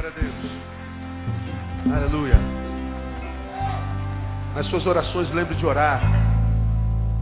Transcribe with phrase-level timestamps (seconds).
[0.00, 1.92] Glória a Deus.
[1.92, 2.36] Aleluia.
[4.54, 6.00] Nas suas orações, lembre de orar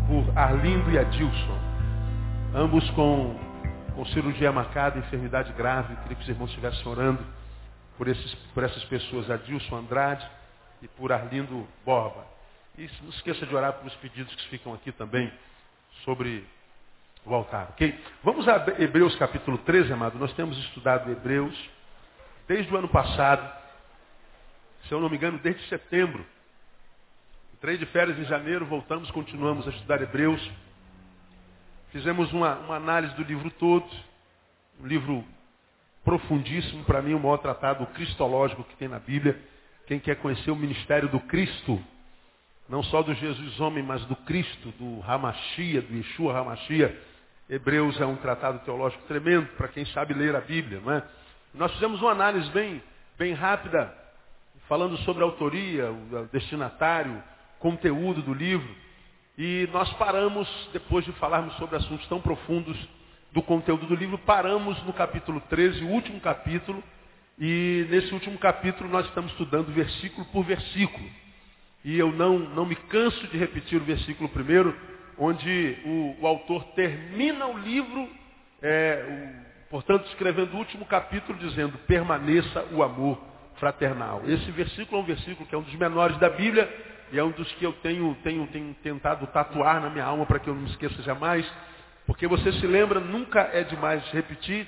[0.07, 1.59] por Arlindo e Adilson.
[2.55, 3.35] Ambos com,
[3.95, 5.97] com cirurgia marcada, enfermidade grave.
[6.03, 7.25] Queria que os irmãos estivessem orando
[7.97, 10.29] por, esses, por essas pessoas, Adilson Andrade
[10.83, 12.27] e por Arlindo Borba.
[12.77, 15.33] E não esqueça de orar pelos pedidos que ficam aqui também
[16.05, 16.47] sobre
[17.25, 17.99] o altar, ok?
[18.23, 20.19] Vamos a Hebreus capítulo 13, amado.
[20.19, 21.76] Nós temos estudado Hebreus
[22.47, 23.51] desde o ano passado,
[24.87, 26.25] se eu não me engano, desde setembro.
[27.55, 30.51] Entrei de férias em janeiro, voltamos, continuamos a estudar Hebreus.
[31.91, 33.89] Fizemos uma, uma análise do livro todo,
[34.81, 35.25] um livro
[36.05, 39.41] profundíssimo, para mim, o maior tratado cristológico que tem na Bíblia.
[39.87, 41.83] Quem quer conhecer o ministério do Cristo,
[42.69, 46.97] não só do Jesus homem, mas do Cristo, do Ramachia, do Yeshua Ramachia.
[47.49, 51.03] Hebreus é um tratado teológico tremendo para quem sabe ler a Bíblia, não é?
[51.57, 52.83] Nós fizemos uma análise bem,
[53.19, 53.91] bem rápida,
[54.69, 57.23] falando sobre a autoria, o destinatário,
[57.59, 58.69] conteúdo do livro.
[59.39, 62.77] E nós paramos, depois de falarmos sobre assuntos tão profundos
[63.33, 66.85] do conteúdo do livro, paramos no capítulo 13, o último capítulo.
[67.39, 71.09] E nesse último capítulo nós estamos estudando versículo por versículo.
[71.83, 74.77] E eu não, não me canso de repetir o versículo primeiro,
[75.17, 78.11] onde o, o autor termina o livro,
[78.61, 83.19] é, portanto, escrevendo o último capítulo, dizendo, permaneça o amor
[83.57, 84.23] fraternal.
[84.27, 86.69] Esse versículo é um versículo que é um dos menores da Bíblia,
[87.13, 90.39] e é um dos que eu tenho, tenho, tenho tentado tatuar na minha alma para
[90.39, 91.47] que eu não me esqueça jamais,
[92.07, 94.67] porque você se lembra, nunca é demais repetir,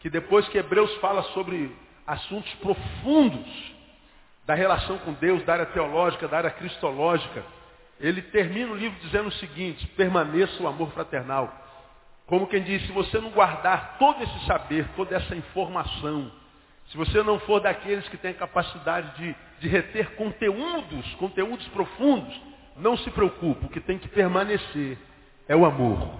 [0.00, 1.74] que depois que Hebreus fala sobre
[2.06, 3.74] assuntos profundos,
[4.46, 7.42] da relação com Deus, da área teológica, da área cristológica,
[7.98, 11.63] ele termina o livro dizendo o seguinte, permaneça o amor fraternal.
[12.26, 16.30] Como quem diz, se você não guardar todo esse saber, toda essa informação,
[16.86, 22.34] se você não for daqueles que têm a capacidade de, de reter conteúdos, conteúdos profundos,
[22.76, 24.98] não se preocupe, o que tem que permanecer
[25.48, 26.18] é o amor.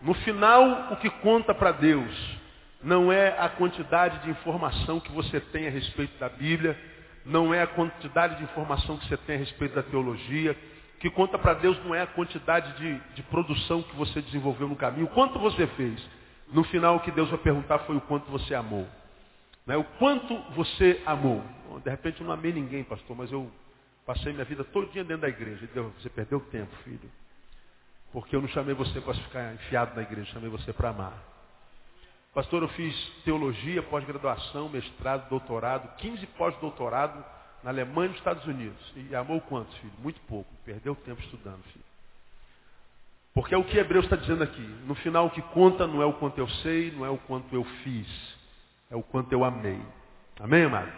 [0.00, 2.40] No final, o que conta para Deus
[2.82, 6.76] não é a quantidade de informação que você tem a respeito da Bíblia,
[7.24, 10.56] não é a quantidade de informação que você tem a respeito da teologia.
[11.02, 14.76] Que conta para Deus não é a quantidade de, de produção que você desenvolveu no
[14.76, 16.00] caminho, o quanto você fez.
[16.52, 18.86] No final, o que Deus vai perguntar foi o quanto você amou.
[19.66, 19.76] Né?
[19.76, 21.42] O quanto você amou.
[21.82, 23.50] De repente, eu não amei ninguém, pastor, mas eu
[24.06, 25.68] passei minha vida todo dia dentro da igreja.
[25.74, 27.10] Deus, você perdeu tempo, filho.
[28.12, 31.14] Porque eu não chamei você para ficar enfiado na igreja, chamei você para amar.
[32.32, 37.24] Pastor, eu fiz teologia, pós-graduação, mestrado, doutorado, 15 pós-doutorado
[37.62, 38.92] na Alemanha e nos Estados Unidos.
[38.96, 39.92] E amou quantos, filho?
[39.98, 40.50] Muito pouco.
[40.64, 41.84] Perdeu tempo estudando, filho.
[43.34, 44.62] Porque é o que Hebreus está dizendo aqui.
[44.86, 47.54] No final, o que conta não é o quanto eu sei, não é o quanto
[47.54, 48.06] eu fiz.
[48.90, 49.80] É o quanto eu amei.
[50.38, 50.92] Amém, amado?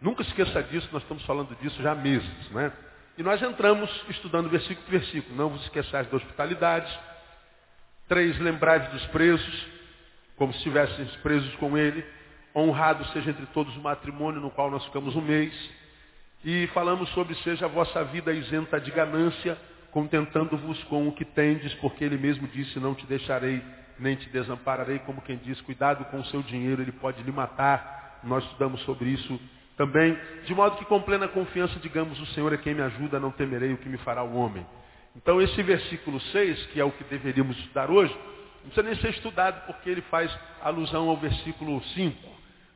[0.00, 2.72] Nunca esqueça disso, nós estamos falando disso já há meses, né?
[3.16, 5.36] E nós entramos estudando versículo por versículo.
[5.36, 6.98] Não vos esqueçais da hospitalidade.
[8.08, 9.66] Três, lembrai-vos dos presos
[10.36, 12.04] como se estivessem presos com ele.
[12.54, 15.52] Honrado seja entre todos o matrimônio no qual nós ficamos um mês.
[16.44, 19.56] E falamos sobre seja a vossa vida isenta de ganância,
[19.90, 23.62] contentando-vos com o que tendes, porque ele mesmo disse, não te deixarei,
[23.98, 28.20] nem te desampararei, como quem diz, cuidado com o seu dinheiro, ele pode lhe matar.
[28.24, 29.38] Nós estudamos sobre isso
[29.76, 33.30] também, de modo que com plena confiança digamos, o Senhor é quem me ajuda, não
[33.30, 34.66] temerei o que me fará o homem.
[35.16, 38.14] Então esse versículo 6, que é o que deveríamos estudar hoje,
[38.62, 42.28] não precisa nem ser estudado, porque ele faz alusão ao versículo 5.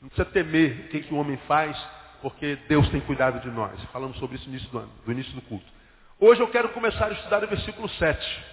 [0.03, 1.77] Não precisa temer o que, que o homem faz,
[2.23, 3.73] porque Deus tem cuidado de nós.
[3.93, 5.67] Falamos sobre isso no início do ano, do início do culto.
[6.19, 8.45] Hoje eu quero começar a estudar o versículo 7.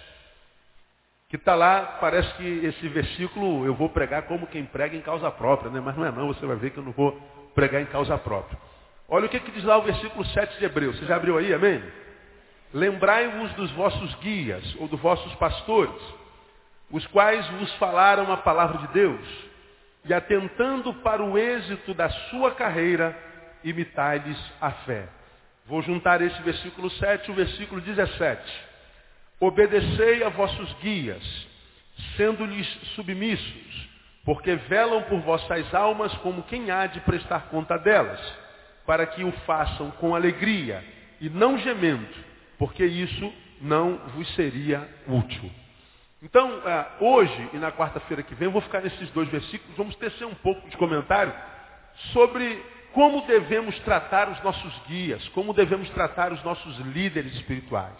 [1.28, 5.30] Que está lá, parece que esse versículo eu vou pregar como quem prega em causa
[5.30, 5.80] própria, né?
[5.80, 7.12] mas não é não, você vai ver que eu não vou
[7.54, 8.58] pregar em causa própria.
[9.08, 10.98] Olha o que, que diz lá o versículo 7 de Hebreus.
[10.98, 11.82] Você já abriu aí, amém?
[12.72, 16.00] Lembrai-vos dos vossos guias ou dos vossos pastores
[16.90, 19.20] os quais vos falaram a palavra de Deus,
[20.04, 23.16] e atentando para o êxito da sua carreira,
[23.64, 25.08] imitai-lhes a fé.
[25.66, 28.40] Vou juntar esse versículo 7 e o versículo 17.
[29.40, 31.46] Obedecei a vossos guias,
[32.16, 33.88] sendo-lhes submissos,
[34.24, 38.20] porque velam por vossas almas como quem há de prestar conta delas,
[38.86, 40.84] para que o façam com alegria
[41.20, 42.06] e não gemendo,
[42.58, 45.50] porque isso não vos seria útil.
[46.22, 49.94] Então, é, hoje e na quarta-feira que vem, eu vou ficar nesses dois versículos, vamos
[49.96, 51.34] tecer um pouco de comentário
[52.12, 52.62] sobre
[52.94, 57.98] como devemos tratar os nossos guias, como devemos tratar os nossos líderes espirituais.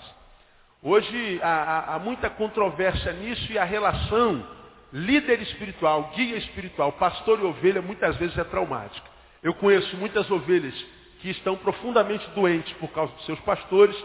[0.81, 4.47] Hoje há, há muita controvérsia nisso e a relação
[4.93, 9.07] líder espiritual, guia espiritual, pastor e ovelha muitas vezes é traumática.
[9.43, 10.75] Eu conheço muitas ovelhas
[11.21, 13.97] que estão profundamente doentes por causa dos seus pastores,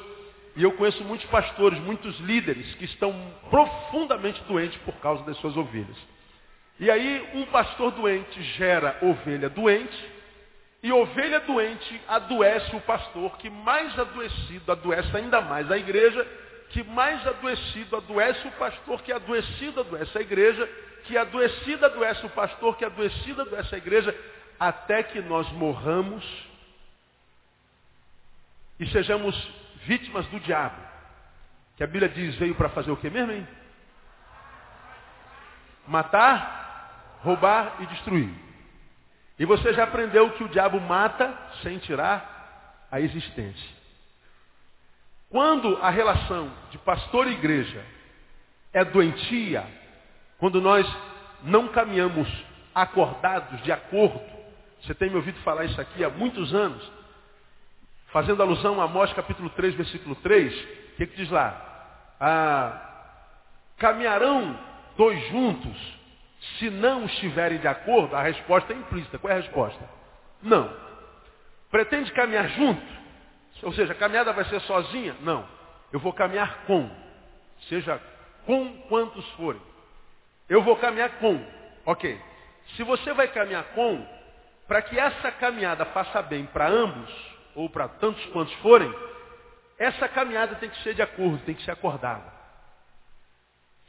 [0.56, 3.14] e eu conheço muitos pastores, muitos líderes que estão
[3.50, 5.98] profundamente doentes por causa das suas ovelhas.
[6.80, 10.19] E aí um pastor doente gera ovelha doente,
[10.82, 16.26] e ovelha doente adoece o pastor, que mais adoecido adoece ainda mais a igreja,
[16.70, 20.70] que mais adoecido adoece o pastor, que adoecido adoece a igreja,
[21.04, 24.16] que adoecida adoece o pastor, que adoecida adoece a igreja,
[24.60, 26.24] até que nós morramos
[28.80, 29.36] e sejamos
[29.86, 30.82] vítimas do diabo.
[31.76, 33.48] Que a Bíblia diz, veio para fazer o que mesmo, hein?
[35.88, 38.49] Matar, roubar e destruir.
[39.40, 41.34] E você já aprendeu que o diabo mata
[41.64, 43.80] sem tirar a existência.
[45.30, 47.86] Quando a relação de pastor e igreja
[48.74, 49.66] é doentia,
[50.38, 50.86] quando nós
[51.44, 52.28] não caminhamos
[52.76, 54.20] acordados, de acordo,
[54.82, 56.92] você tem me ouvido falar isso aqui há muitos anos,
[58.12, 62.16] fazendo alusão a Amós capítulo 3, versículo 3, o que, que diz lá?
[62.20, 63.14] Ah,
[63.78, 64.60] caminharão
[64.98, 65.99] dois juntos
[66.58, 69.18] se não estiverem de acordo, a resposta é implícita.
[69.18, 69.90] Qual é a resposta?
[70.42, 70.74] Não.
[71.70, 73.00] Pretende caminhar junto?
[73.64, 75.16] Ou seja, a caminhada vai ser sozinha?
[75.22, 75.46] Não.
[75.92, 76.90] Eu vou caminhar com.
[77.68, 78.02] Seja
[78.46, 79.62] com quantos forem.
[80.48, 81.46] Eu vou caminhar com.
[81.86, 82.20] Ok.
[82.76, 84.06] Se você vai caminhar com,
[84.68, 87.12] para que essa caminhada faça bem para ambos,
[87.54, 88.94] ou para tantos quantos forem,
[89.78, 92.32] essa caminhada tem que ser de acordo, tem que ser acordada.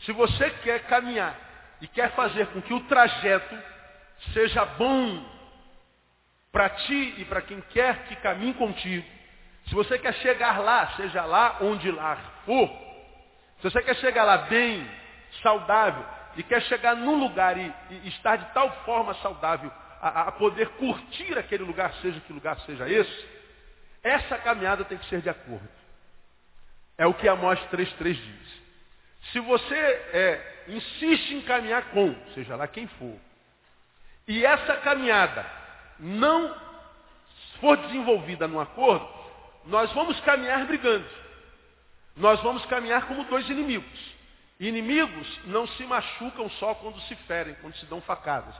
[0.00, 1.50] Se você quer caminhar
[1.80, 3.58] e quer fazer com que o trajeto
[4.32, 5.24] seja bom
[6.52, 9.06] para ti e para quem quer que caminhe contigo,
[9.66, 12.68] se você quer chegar lá, seja lá onde lá for,
[13.58, 14.88] se você quer chegar lá bem,
[15.42, 16.04] saudável,
[16.36, 20.68] e quer chegar num lugar e, e estar de tal forma saudável a, a, poder
[20.70, 23.28] curtir aquele lugar, seja que lugar seja esse,
[24.02, 25.68] essa caminhada tem que ser de acordo.
[26.96, 28.60] É o que Amós 3.3 diz.
[29.32, 33.17] Se você é, insiste em caminhar com, seja lá quem for,
[34.26, 35.44] e essa caminhada
[35.99, 36.55] não
[37.61, 39.08] for desenvolvida num acordo,
[39.67, 41.06] nós vamos caminhar brigando.
[42.17, 44.14] Nós vamos caminhar como dois inimigos.
[44.58, 48.55] Inimigos não se machucam só quando se ferem, quando se dão facadas.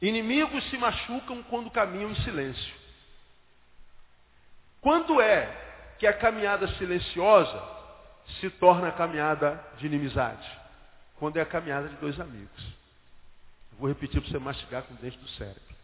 [0.00, 2.74] Inimigos se machucam quando caminham em silêncio.
[4.80, 5.48] Quando é
[5.98, 7.62] que a caminhada silenciosa
[8.40, 10.46] se torna a caminhada de inimizade?
[11.18, 12.76] Quando é a caminhada de dois amigos.
[13.78, 15.76] Vou repetir para você mastigar com o dente do cérebro.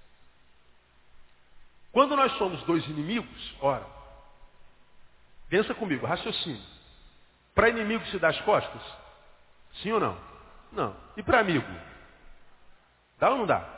[1.93, 3.87] Quando nós somos dois inimigos, ora,
[5.49, 6.63] pensa comigo, raciocínio.
[7.55, 8.83] Para inimigo se dá as costas?
[9.83, 10.19] Sim ou não?
[10.73, 10.97] Não.
[11.17, 11.67] E para amigo?
[13.19, 13.69] Dá ou não dá?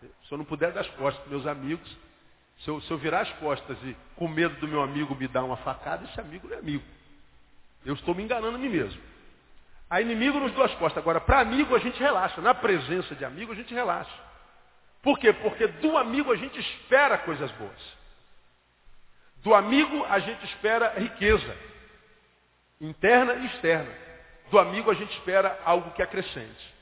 [0.00, 1.90] Se eu não puder dar as costas para meus amigos,
[2.58, 5.44] se eu, se eu virar as costas e com medo do meu amigo me dar
[5.44, 6.84] uma facada, esse amigo não é amigo.
[7.84, 9.00] Eu estou me enganando a mim mesmo.
[9.88, 11.02] A inimigo nos duas costas.
[11.02, 12.40] Agora, para amigo a gente relaxa.
[12.40, 14.10] Na presença de amigo a gente relaxa.
[15.02, 15.32] Por quê?
[15.32, 17.96] Porque do amigo a gente espera coisas boas.
[19.36, 21.56] Do amigo a gente espera riqueza.
[22.80, 23.92] Interna e externa.
[24.50, 26.74] Do amigo a gente espera algo que acrescente.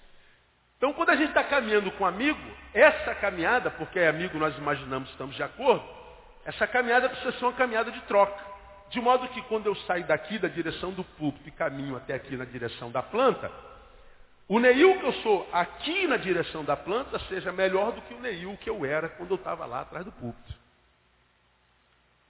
[0.78, 2.40] Então, quando a gente está caminhando com amigo,
[2.72, 5.84] essa caminhada, porque é amigo nós imaginamos estamos de acordo,
[6.44, 8.53] essa caminhada precisa ser uma caminhada de troca.
[8.94, 12.36] De modo que quando eu saio daqui da direção do púlpito e caminho até aqui
[12.36, 13.50] na direção da planta,
[14.46, 18.20] o Neil que eu sou aqui na direção da planta seja melhor do que o
[18.20, 20.54] Neil que eu era quando eu estava lá atrás do púlpito.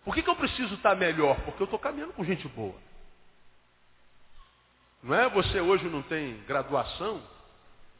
[0.07, 1.39] Por que, que eu preciso estar melhor?
[1.43, 2.81] Porque eu estou caminhando com gente boa.
[5.03, 5.29] Não é?
[5.29, 7.23] Você hoje não tem graduação,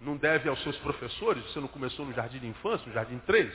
[0.01, 3.55] não deve aos seus professores, você não começou no jardim de infância, no jardim 3.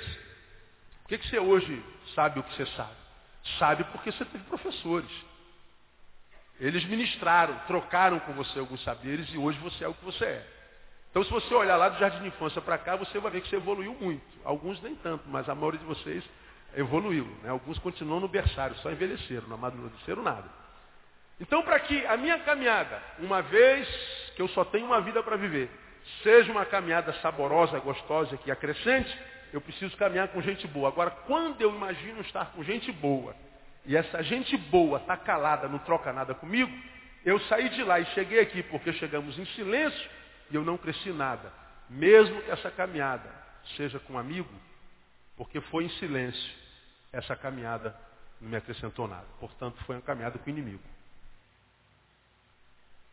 [1.02, 3.09] Por que, que você hoje sabe o que você sabe?
[3.58, 5.10] Sabe porque você teve professores.
[6.60, 10.48] Eles ministraram, trocaram com você alguns saberes e hoje você é o que você é.
[11.10, 13.50] Então se você olhar lá do jardim de infância para cá, você vai ver que
[13.50, 14.24] você evoluiu muito.
[14.44, 16.24] Alguns nem tanto, mas a maioria de vocês
[16.76, 17.26] evoluiu.
[17.42, 17.50] Né?
[17.50, 20.46] Alguns continuam no berçário, só envelheceram, não amadureceram nada.
[21.40, 23.88] Então para que a minha caminhada, uma vez
[24.36, 25.72] que eu só tenho uma vida para viver,
[26.22, 29.18] seja uma caminhada saborosa, gostosa, que acrescente,
[29.52, 30.90] eu preciso caminhar com gente boa.
[30.90, 33.36] Agora, quando eu imagino estar com gente boa,
[33.86, 36.72] e essa gente boa está calada, não troca nada comigo,
[37.26, 40.10] eu saí de lá e cheguei aqui porque chegamos em silêncio
[40.52, 41.52] e eu não cresci nada.
[41.90, 43.30] Mesmo que essa caminhada
[43.76, 44.54] seja com um amigo,
[45.36, 46.54] porque foi em silêncio,
[47.12, 47.96] essa caminhada
[48.40, 49.26] não me acrescentou nada.
[49.40, 50.84] Portanto, foi uma caminhada com o inimigo.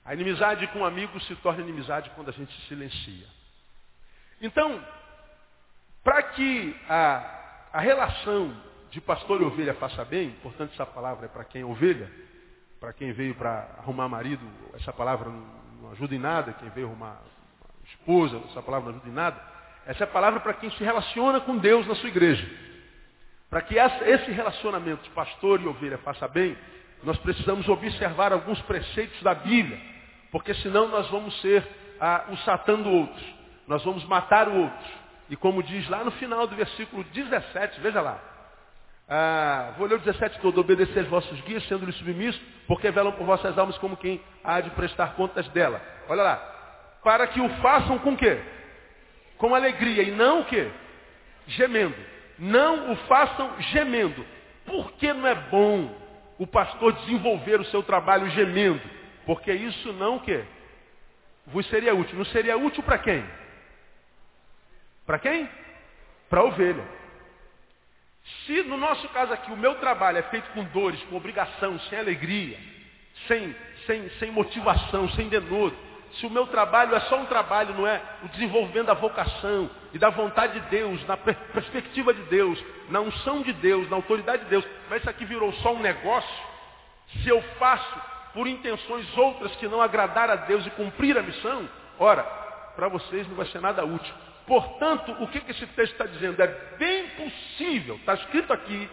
[0.04, 3.26] A inimizade com um amigo se torna inimizade quando a gente silencia.
[4.40, 4.84] Então,
[6.06, 8.56] para que a, a relação
[8.92, 12.08] de pastor e ovelha faça bem, portanto essa palavra é para quem é ovelha,
[12.78, 17.20] para quem veio para arrumar marido, essa palavra não ajuda em nada, quem veio arrumar
[17.86, 19.42] esposa, essa palavra não ajuda em nada.
[19.84, 22.48] Essa é a palavra para quem se relaciona com Deus na sua igreja.
[23.50, 26.56] Para que esse relacionamento de pastor e ovelha faça bem,
[27.02, 29.80] nós precisamos observar alguns preceitos da Bíblia,
[30.30, 31.66] porque senão nós vamos ser
[32.00, 33.24] ah, o Satã do outro.
[33.66, 35.05] Nós vamos matar o outro.
[35.28, 38.18] E como diz lá no final do versículo 17, veja lá.
[39.08, 43.24] Ah, vou ler o 17 todo, obedecer aos vossos guias, sendo-lhes submissos, porque velam por
[43.24, 45.80] vossas almas como quem há de prestar contas dela.
[46.08, 46.36] Olha lá.
[47.04, 48.40] Para que o façam com quê?
[49.38, 50.68] Com alegria e não o quê?
[51.46, 51.94] Gemendo.
[52.38, 54.26] Não o façam gemendo.
[54.64, 55.94] Por que não é bom
[56.38, 58.82] o pastor desenvolver o seu trabalho gemendo?
[59.24, 60.44] Porque isso não o quê?
[61.46, 62.18] Vos seria útil.
[62.18, 63.24] Não seria útil para quem?
[65.06, 65.48] Para quem?
[66.28, 66.84] Para a ovelha.
[68.44, 71.98] Se no nosso caso aqui o meu trabalho é feito com dores, com obrigação, sem
[71.98, 72.58] alegria,
[73.28, 73.54] sem,
[73.86, 75.76] sem, sem motivação, sem denodo,
[76.14, 79.98] se o meu trabalho é só um trabalho, não é o desenvolvimento da vocação e
[79.98, 84.50] da vontade de Deus, na perspectiva de Deus, na unção de Deus, na autoridade de
[84.50, 86.44] Deus, mas isso aqui virou só um negócio,
[87.22, 88.00] se eu faço
[88.32, 92.22] por intenções outras que não agradar a Deus e cumprir a missão, ora,
[92.74, 94.14] para vocês não vai ser nada útil.
[94.46, 96.40] Portanto, o que, esse texto está dizendo?
[96.40, 96.46] É
[96.78, 98.88] bem possível, está escrito aqui,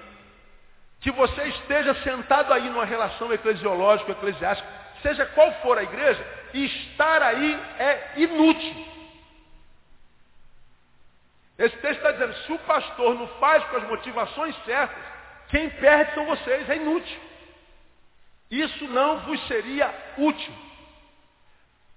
[0.99, 4.67] que você esteja sentado aí numa relação eclesiológica, eclesiástica,
[5.01, 8.93] seja qual for a igreja, estar aí é inútil.
[11.59, 15.03] Esse texto está dizendo, se o pastor não faz com as motivações certas,
[15.49, 17.21] quem perde são vocês, é inútil.
[18.49, 20.53] Isso não vos seria útil.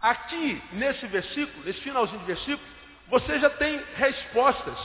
[0.01, 2.76] Aqui, nesse versículo, nesse finalzinho de versículo,
[3.09, 4.77] você já tem respostas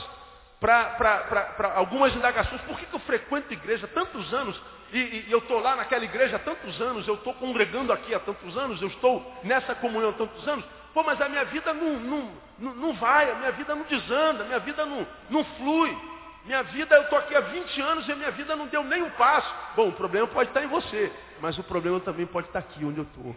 [0.59, 2.61] para algumas indagações.
[2.61, 4.61] Por que, que eu frequento igreja há tantos anos
[4.93, 8.19] e, e, eu estou lá naquela igreja há tantos anos, eu estou congregando aqui há
[8.19, 10.65] tantos anos, eu estou nessa comunhão há tantos anos?
[10.93, 14.43] Pô, mas a minha vida não, não, não, não vai, a minha vida não desanda,
[14.43, 15.97] a minha vida não, não flui.
[16.43, 19.01] Minha vida, eu estou aqui há 20 anos e a minha vida não deu nem
[19.01, 19.53] um passo.
[19.75, 22.97] Bom, o problema pode estar em você, mas o problema também pode estar aqui onde
[22.97, 23.35] eu estou.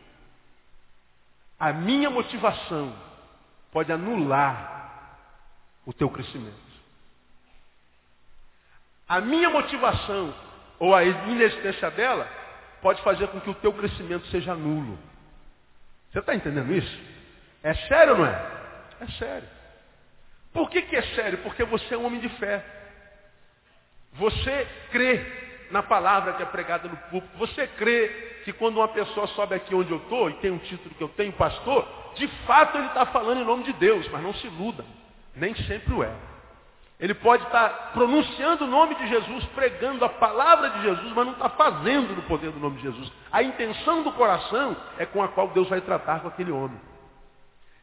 [1.60, 2.94] A minha motivação
[3.74, 5.18] pode anular
[5.84, 6.54] o teu crescimento.
[9.08, 10.32] A minha motivação
[10.78, 12.26] ou a inexistência dela
[12.80, 14.96] pode fazer com que o teu crescimento seja nulo.
[16.12, 17.00] Você está entendendo isso?
[17.64, 18.52] É sério ou não é?
[19.00, 19.48] É sério.
[20.52, 21.38] Por que, que é sério?
[21.38, 22.64] Porque você é um homem de fé.
[24.12, 27.36] Você crê na palavra que é pregada no público.
[27.38, 30.94] Você crê que quando uma pessoa sobe aqui onde eu estou e tem um título
[30.94, 34.34] que eu tenho, pastor, de fato ele está falando em nome de Deus, mas não
[34.34, 34.84] se iluda.
[35.34, 36.12] Nem sempre o é.
[37.00, 41.32] Ele pode estar pronunciando o nome de Jesus, pregando a palavra de Jesus, mas não
[41.32, 43.10] está fazendo no poder do nome de Jesus.
[43.32, 46.80] A intenção do coração é com a qual Deus vai tratar com aquele homem.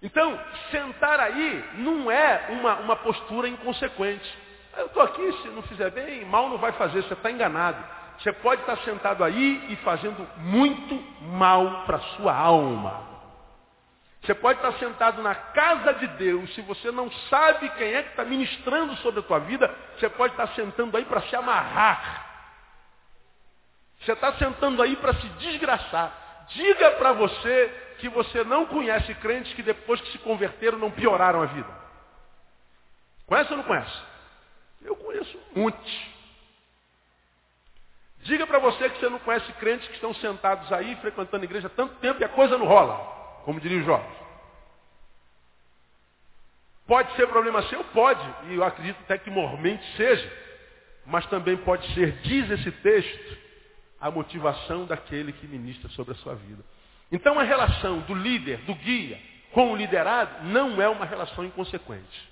[0.02, 0.40] Então,
[0.72, 4.38] sentar aí não é uma, uma postura inconsequente.
[4.78, 7.84] Eu estou aqui, se não fizer bem, mal não vai fazer, você está enganado.
[8.22, 13.10] Você pode estar sentado aí e fazendo muito mal para a sua alma.
[14.22, 18.10] Você pode estar sentado na casa de Deus, se você não sabe quem é que
[18.10, 22.28] está ministrando sobre a tua vida, você pode estar sentando aí para se amarrar.
[24.02, 26.46] Você está sentando aí para se desgraçar.
[26.50, 31.42] Diga para você que você não conhece crentes que depois que se converteram não pioraram
[31.42, 31.70] a vida.
[33.26, 34.02] Conhece ou não conhece?
[34.84, 36.21] Eu conheço muitos.
[38.24, 41.68] Diga para você que você não conhece crentes que estão sentados aí frequentando a igreja
[41.68, 44.22] há tanto tempo e a coisa não rola como diria o Jorge.
[46.88, 47.84] Pode ser problema seu?
[47.86, 50.32] Pode, e eu acredito até que mormente seja,
[51.06, 53.38] mas também pode ser, diz esse texto,
[54.00, 56.64] a motivação daquele que ministra sobre a sua vida.
[57.12, 59.20] Então a relação do líder, do guia,
[59.52, 62.31] com o liderado, não é uma relação inconsequente.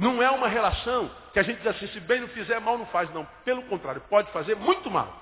[0.00, 2.86] Não é uma relação que a gente diz assim, se bem não fizer, mal não
[2.86, 3.12] faz.
[3.12, 5.14] Não, pelo contrário, pode fazer muito mal.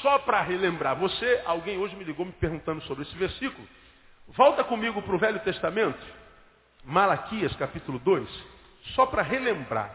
[0.00, 3.66] Só para relembrar você, alguém hoje me ligou me perguntando sobre esse versículo.
[4.28, 5.98] Volta comigo para o Velho Testamento,
[6.84, 8.28] Malaquias capítulo 2,
[8.94, 9.92] só para relembrar.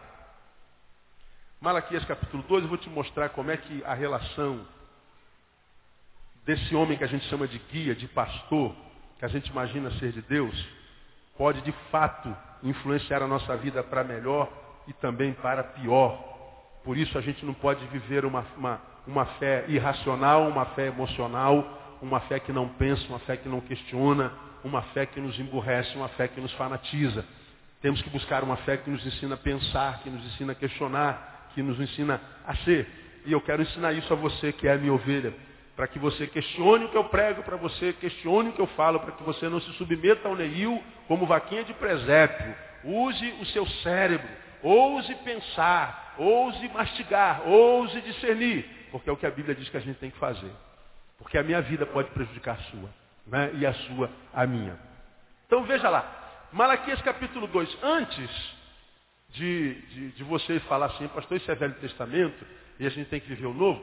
[1.58, 4.66] Malaquias capítulo 2, eu vou te mostrar como é que a relação
[6.44, 8.76] desse homem que a gente chama de guia, de pastor,
[9.18, 10.54] que a gente imagina ser de Deus,
[11.38, 14.50] pode de fato influenciar a nossa vida para melhor
[14.86, 16.30] e também para pior.
[16.84, 21.98] Por isso a gente não pode viver uma, uma, uma fé irracional, uma fé emocional,
[22.00, 24.32] uma fé que não pensa, uma fé que não questiona,
[24.64, 27.24] uma fé que nos emburrece, uma fé que nos fanatiza.
[27.80, 31.50] Temos que buscar uma fé que nos ensina a pensar, que nos ensina a questionar,
[31.54, 32.88] que nos ensina a ser.
[33.26, 35.34] E eu quero ensinar isso a você que é a minha ovelha,
[35.80, 39.00] para que você questione o que eu prego, para você questione o que eu falo,
[39.00, 42.54] para que você não se submeta ao neil como vaquinha de presépio.
[42.84, 44.28] Use o seu cérebro,
[44.62, 49.80] ouse pensar, ouse mastigar, ouse discernir, porque é o que a Bíblia diz que a
[49.80, 50.52] gente tem que fazer.
[51.16, 52.90] Porque a minha vida pode prejudicar a sua,
[53.26, 53.50] né?
[53.54, 54.78] e a sua a minha.
[55.46, 58.30] Então veja lá, Malaquias capítulo 2, antes
[59.30, 62.46] de, de, de você falar assim, pastor, isso é Velho Testamento,
[62.78, 63.82] e a gente tem que viver o novo,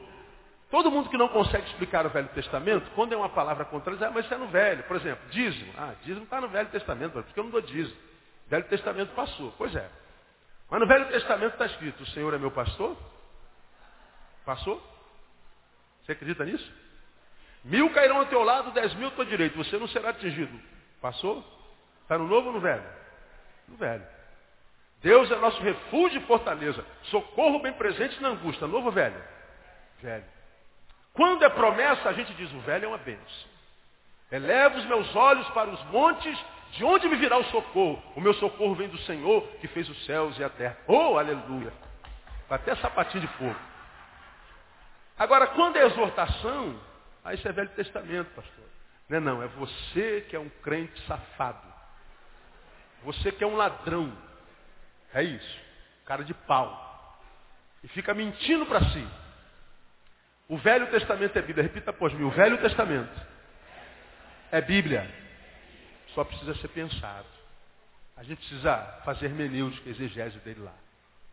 [0.70, 4.06] todo mundo que não consegue explicar o Velho Testamento, quando é uma palavra contrária, diz,
[4.06, 4.82] ah, mas isso é no Velho.
[4.84, 5.72] Por exemplo, dízimo.
[5.76, 7.96] Ah, dízimo está no Velho Testamento, porque eu não dou dízimo.
[8.48, 9.52] Velho Testamento passou.
[9.56, 9.88] Pois é.
[10.70, 12.96] Mas no Velho Testamento está escrito, o Senhor é meu pastor?
[14.44, 14.82] Passou?
[16.02, 16.72] Você acredita nisso?
[17.64, 19.56] Mil cairão ao teu lado, dez mil à tua direita.
[19.56, 20.58] Você não será atingido.
[21.00, 21.44] Passou?
[22.02, 22.84] Está no novo ou no velho?
[23.68, 24.06] No velho.
[25.02, 26.84] Deus é nosso refúgio e fortaleza.
[27.04, 28.66] Socorro bem presente na angústia.
[28.66, 29.22] Novo ou velho?
[30.00, 30.24] Velho.
[31.18, 33.48] Quando é promessa, a gente diz, o velho é uma bênção.
[34.30, 36.38] Eleva os meus olhos para os montes,
[36.74, 38.00] de onde me virá o socorro?
[38.14, 40.78] O meu socorro vem do Senhor, que fez os céus e a terra.
[40.86, 41.72] Oh, aleluia!
[42.48, 43.56] Até sapatinho de fogo.
[45.18, 46.80] Agora, quando é exortação,
[47.24, 48.64] aí isso é Velho Testamento, pastor.
[49.08, 51.66] Não é não, é você que é um crente safado.
[53.02, 54.16] Você que é um ladrão.
[55.12, 55.60] É isso.
[56.06, 57.18] Cara de pau.
[57.82, 59.08] E fica mentindo para si.
[60.48, 61.62] O Velho Testamento é Bíblia.
[61.62, 62.24] Repita após mim.
[62.24, 63.20] O Velho Testamento
[64.50, 65.08] é Bíblia.
[66.14, 67.26] Só precisa ser pensado.
[68.16, 70.74] A gente precisa fazer hermenêutica, exegese dele lá.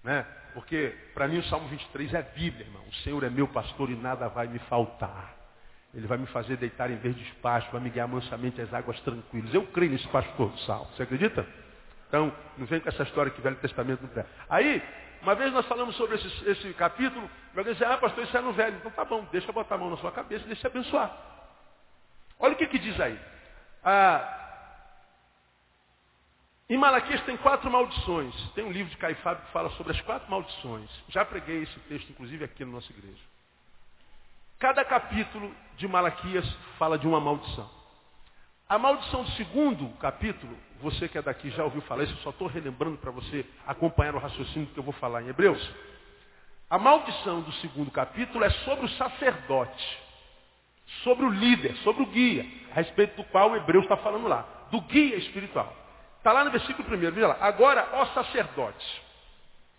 [0.03, 0.23] Né?
[0.53, 2.83] Porque, para mim, o Salmo 23 é Bíblia, irmão.
[2.87, 5.33] O Senhor é meu pastor e nada vai me faltar.
[5.93, 9.53] Ele vai me fazer deitar em verde espaço, vai me guiar mansamente às águas tranquilas.
[9.53, 10.91] Eu creio nesse pastor do Salmo.
[10.93, 11.47] Você acredita?
[12.07, 14.23] Então, não vem com essa história que o Velho Testamento não tem.
[14.49, 14.83] Aí,
[15.21, 18.53] uma vez nós falamos sobre esse, esse capítulo, alguém disse, ah, pastor, isso é no
[18.53, 18.77] Velho.
[18.77, 21.15] Então tá bom, deixa eu botar a mão na sua cabeça e deixa eu abençoar.
[22.39, 23.19] Olha o que, que diz aí.
[23.83, 24.45] Ah,
[26.67, 28.33] em Malaquias tem quatro maldições.
[28.51, 30.89] Tem um livro de Caifás que fala sobre as quatro maldições.
[31.09, 33.21] Já preguei esse texto, inclusive, aqui na nossa igreja.
[34.57, 36.45] Cada capítulo de Malaquias
[36.79, 37.69] fala de uma maldição.
[38.67, 42.29] A maldição do segundo capítulo, você que é daqui já ouviu falar isso, eu só
[42.29, 45.71] estou relembrando para você acompanhar o raciocínio que eu vou falar em Hebreus.
[46.69, 49.99] A maldição do segundo capítulo é sobre o sacerdote,
[51.03, 54.45] sobre o líder, sobre o guia, a respeito do qual o Hebreus está falando lá,
[54.71, 55.73] do guia espiritual.
[56.17, 57.37] Está lá no versículo primeiro, veja lá.
[57.39, 59.01] Agora, ó sacerdotes,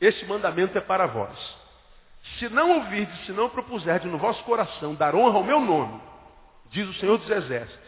[0.00, 1.56] este mandamento é para vós.
[2.38, 6.00] Se não ouvirdes, se não propuserdes no vosso coração dar honra ao meu nome,
[6.70, 7.86] diz o Senhor dos Exércitos,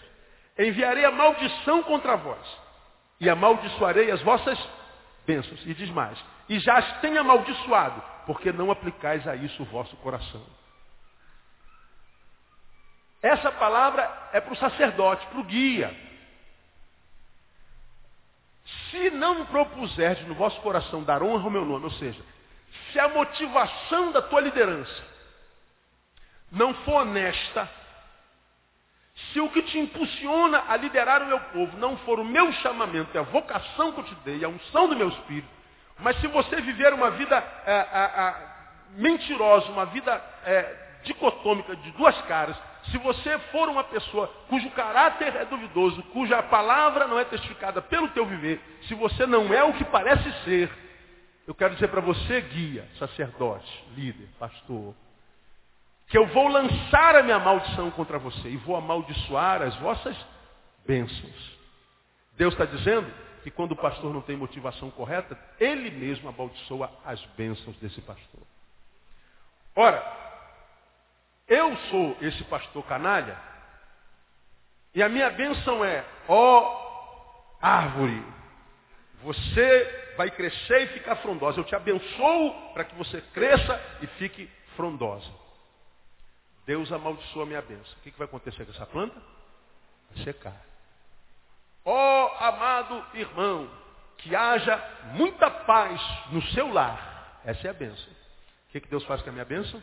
[0.59, 2.68] enviarei a maldição contra vós
[3.21, 4.59] e amaldiçoarei as vossas
[5.27, 5.65] bênçãos.
[5.67, 9.97] E diz mais, e já as tenho amaldiçoado, porque não aplicais a isso o vosso
[9.97, 10.45] coração.
[13.23, 15.95] Essa palavra é para o sacerdote, para o guia.
[18.91, 22.23] Se não propuserdes no vosso coração dar honra ao meu nome, ou seja,
[22.93, 25.05] se a motivação da tua liderança
[26.51, 27.69] não for honesta,
[29.33, 33.17] se o que te impulsiona a liderar o meu povo não for o meu chamamento,
[33.17, 35.49] é a vocação que eu te dei, a unção do meu espírito,
[35.99, 38.35] mas se você viver uma vida é, é, é,
[38.97, 42.57] mentirosa, uma vida é, dicotômica de duas caras,
[42.91, 48.09] se você for uma pessoa cujo caráter é duvidoso, cuja palavra não é testificada pelo
[48.09, 50.71] teu viver, se você não é o que parece ser,
[51.47, 54.95] eu quero dizer para você, guia, sacerdote, líder, pastor,
[56.09, 60.17] que eu vou lançar a minha maldição contra você e vou amaldiçoar as vossas
[60.87, 61.59] bênçãos.
[62.37, 67.23] Deus está dizendo que quando o pastor não tem motivação correta, ele mesmo amaldiçoa as
[67.37, 68.41] bênçãos desse pastor.
[69.77, 70.03] Ora,
[71.47, 73.37] eu sou esse pastor canalha,
[74.95, 76.89] e a minha bênção é, ó
[77.61, 78.23] árvore,
[79.23, 81.61] você vai crescer e ficar frondosa.
[81.61, 85.31] Eu te abençoo para que você cresça e fique frondosa.
[86.69, 87.97] Deus amaldiçoa a minha bênção.
[87.97, 89.19] O que, que vai acontecer com essa planta?
[90.11, 90.55] Vai secar.
[91.83, 93.71] Ó oh, amado irmão,
[94.19, 94.77] que haja
[95.15, 95.99] muita paz
[96.31, 97.41] no seu lar.
[97.43, 98.13] Essa é a bênção.
[98.13, 99.83] O que, que Deus faz com a minha bênção?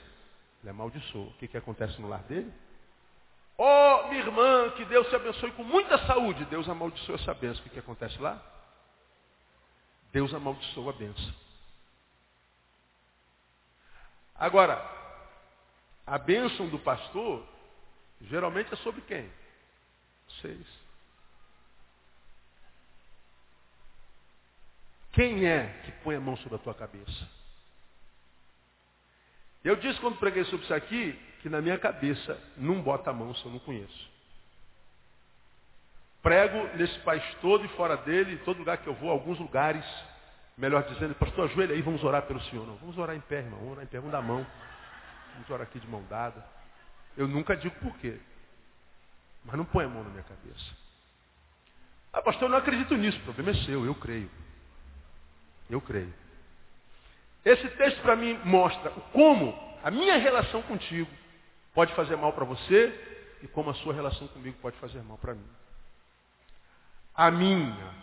[0.61, 1.25] Ele amaldiçoa.
[1.25, 2.53] O que, que acontece no lar dele?
[3.57, 6.45] Ó oh, minha irmã, que Deus te abençoe com muita saúde.
[6.45, 7.61] Deus amaldiçoa essa bênção.
[7.61, 8.39] O que, que acontece lá?
[10.13, 11.33] Deus amaldiçoa a bênção.
[14.35, 14.94] Agora,
[16.05, 17.45] a bênção do pastor,
[18.21, 19.29] geralmente é sobre quem?
[20.27, 20.67] Vocês.
[25.13, 27.29] Quem é que põe a mão sobre a tua cabeça?
[29.63, 33.33] Eu disse quando preguei sobre isso aqui, que na minha cabeça não bota a mão
[33.33, 34.09] se eu não conheço.
[36.21, 39.85] Prego nesse país todo e fora dele, todo lugar que eu vou, alguns lugares,
[40.57, 42.65] melhor dizendo, pastor, ajoelha aí, vamos orar pelo Senhor.
[42.67, 44.45] Não, vamos orar em pé, irmão, vamos orar em pé, vamos dar mão.
[45.35, 46.45] Vamos orar aqui de mão dada.
[47.15, 48.19] Eu nunca digo por quê.
[49.43, 50.65] Mas não põe a mão na minha cabeça.
[52.11, 53.19] Ah, pastor, eu não acredito nisso.
[53.19, 54.29] O problema é seu, eu creio.
[55.69, 56.13] Eu creio.
[57.43, 61.11] Esse texto para mim mostra como a minha relação contigo
[61.73, 65.35] pode fazer mal para você e como a sua relação comigo pode fazer mal para
[65.35, 65.47] mim.
[67.13, 67.93] A minha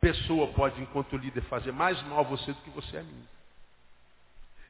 [0.00, 3.28] pessoa pode, enquanto líder, fazer mais mal a você do que você a mim.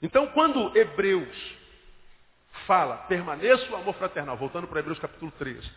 [0.03, 1.37] Então, quando Hebreus
[2.67, 5.71] fala, permaneça o amor fraternal, voltando para Hebreus capítulo 13,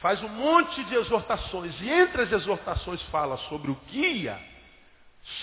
[0.00, 4.38] faz um monte de exortações, e entre as exortações fala sobre o guia,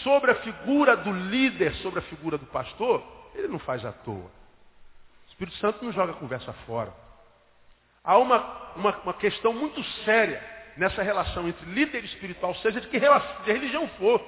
[0.03, 4.15] sobre a figura do líder, sobre a figura do pastor, ele não faz à toa.
[4.15, 6.93] O Espírito Santo não joga a conversa fora.
[8.03, 10.43] Há uma, uma, uma questão muito séria
[10.77, 12.97] nessa relação entre líder espiritual, seja de que
[13.45, 14.21] religião for,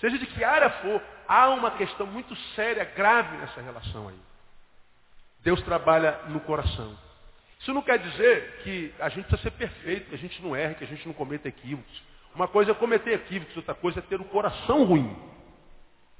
[0.00, 4.18] seja de que área for, há uma questão muito séria, grave nessa relação aí.
[5.42, 6.98] Deus trabalha no coração.
[7.60, 10.76] Isso não quer dizer que a gente precisa ser perfeito, que a gente não erre,
[10.76, 12.02] que a gente não cometa equívocos.
[12.34, 15.16] Uma coisa é cometer equívocos, outra coisa é ter o coração ruim.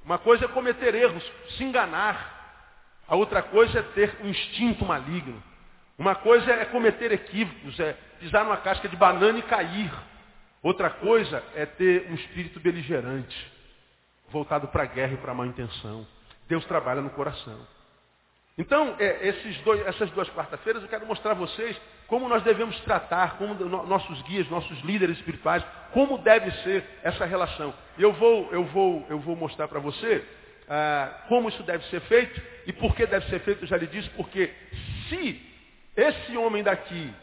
[0.05, 1.25] Uma coisa é cometer erros,
[1.57, 2.37] se enganar.
[3.07, 5.43] A outra coisa é ter um instinto maligno.
[5.97, 9.93] Uma coisa é cometer equívocos, é pisar numa casca de banana e cair.
[10.63, 13.53] Outra coisa é ter um espírito beligerante,
[14.31, 16.07] voltado para a guerra e para a má intenção.
[16.49, 17.59] Deus trabalha no coração.
[18.57, 19.33] Então, é,
[19.65, 24.21] dois, essas duas quarta-feiras eu quero mostrar a vocês como nós devemos tratar, como nossos
[24.23, 27.73] guias, nossos líderes espirituais, como deve ser essa relação.
[27.97, 30.27] Eu vou, eu vou, eu vou mostrar para você
[30.69, 33.87] ah, como isso deve ser feito e por que deve ser feito, eu já lhe
[33.87, 34.53] disse, porque
[35.09, 35.41] se
[35.97, 37.15] esse homem daqui,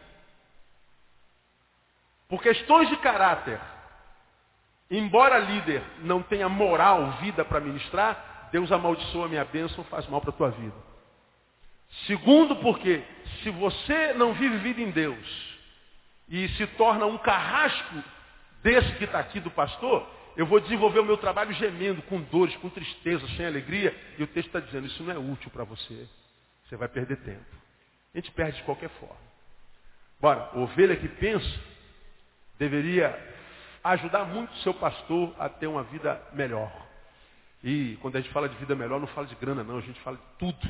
[2.30, 3.60] por questões de caráter,
[4.90, 10.22] embora líder não tenha moral, vida para ministrar, Deus amaldiçoa a minha bênção, faz mal
[10.22, 10.76] para a tua vida.
[12.08, 13.04] Segundo, porque
[13.42, 15.58] se você não vive vida em Deus
[16.28, 18.04] e se torna um carrasco
[18.62, 22.56] desse que está aqui do pastor, eu vou desenvolver o meu trabalho gemendo, com dores,
[22.58, 26.08] com tristeza, sem alegria, e o texto está dizendo, isso não é útil para você.
[26.66, 27.46] Você vai perder tempo.
[28.14, 29.16] A gente perde de qualquer forma.
[30.20, 31.60] Bora, ovelha que pensa
[32.58, 33.35] deveria
[33.94, 36.72] ajudar muito o seu pastor a ter uma vida melhor.
[37.64, 40.00] E quando a gente fala de vida melhor, não fala de grana não, a gente
[40.02, 40.68] fala de tudo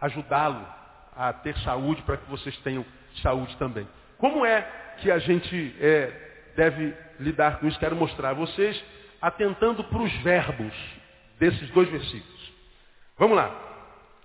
[0.00, 0.66] ajudá-lo
[1.14, 2.84] a ter saúde para que vocês tenham
[3.22, 3.86] saúde também.
[4.18, 4.62] Como é
[4.98, 7.78] que a gente é, deve lidar com isso?
[7.78, 8.82] Quero mostrar a vocês
[9.20, 10.72] atentando para os verbos
[11.38, 12.52] desses dois versículos.
[13.18, 13.54] Vamos lá.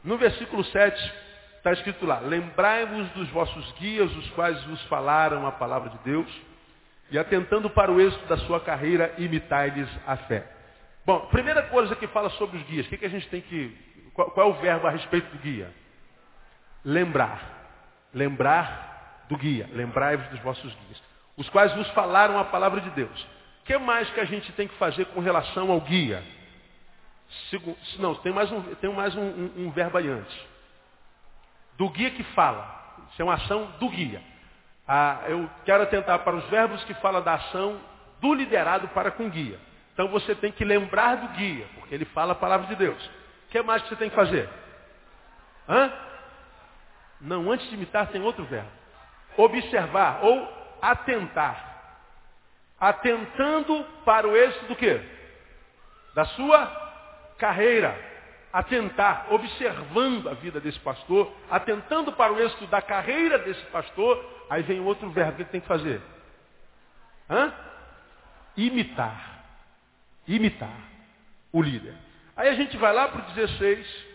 [0.04, 1.14] No versículo 7
[1.58, 6.30] está escrito lá, lembrai-vos dos vossos guias, os quais vos falaram a palavra de Deus,
[7.12, 10.46] e atentando para o êxito da sua carreira, imitai-lhes a fé.
[11.06, 13.86] Bom, primeira coisa que fala sobre os guias, o que, que a gente tem que
[14.16, 15.72] qual, qual é o verbo a respeito do guia?
[16.84, 17.42] Lembrar.
[18.14, 19.70] Lembrar do guia.
[19.74, 21.04] Lembrai-vos dos vossos guias.
[21.36, 23.24] Os quais vos falaram a palavra de Deus.
[23.62, 26.24] O que mais que a gente tem que fazer com relação ao guia?
[28.00, 30.40] não, tem mais um, tem mais um, um, um verbo aí antes.
[31.78, 33.04] Do guia que fala.
[33.12, 34.22] Isso é uma ação do guia.
[34.88, 37.80] Ah, eu quero atentar para os verbos que falam da ação
[38.22, 39.60] do liderado para com o guia.
[39.94, 43.10] Então você tem que lembrar do guia, porque ele fala a palavra de Deus
[43.56, 44.50] que mais que você tem que fazer?
[45.70, 45.94] Hã?
[47.22, 48.70] Não, antes de imitar tem outro verbo.
[49.38, 51.74] Observar ou atentar.
[52.78, 55.02] Atentando para o êxito do quê?
[56.14, 56.66] Da sua
[57.38, 57.98] carreira.
[58.52, 64.64] Atentar, observando a vida desse pastor, atentando para o êxito da carreira desse pastor, aí
[64.64, 66.02] vem outro verbo, o que tem que fazer?
[67.30, 67.54] Hã?
[68.56, 69.44] Imitar.
[70.28, 70.78] Imitar
[71.52, 71.96] o líder.
[72.36, 74.06] Aí a gente vai lá para o 16,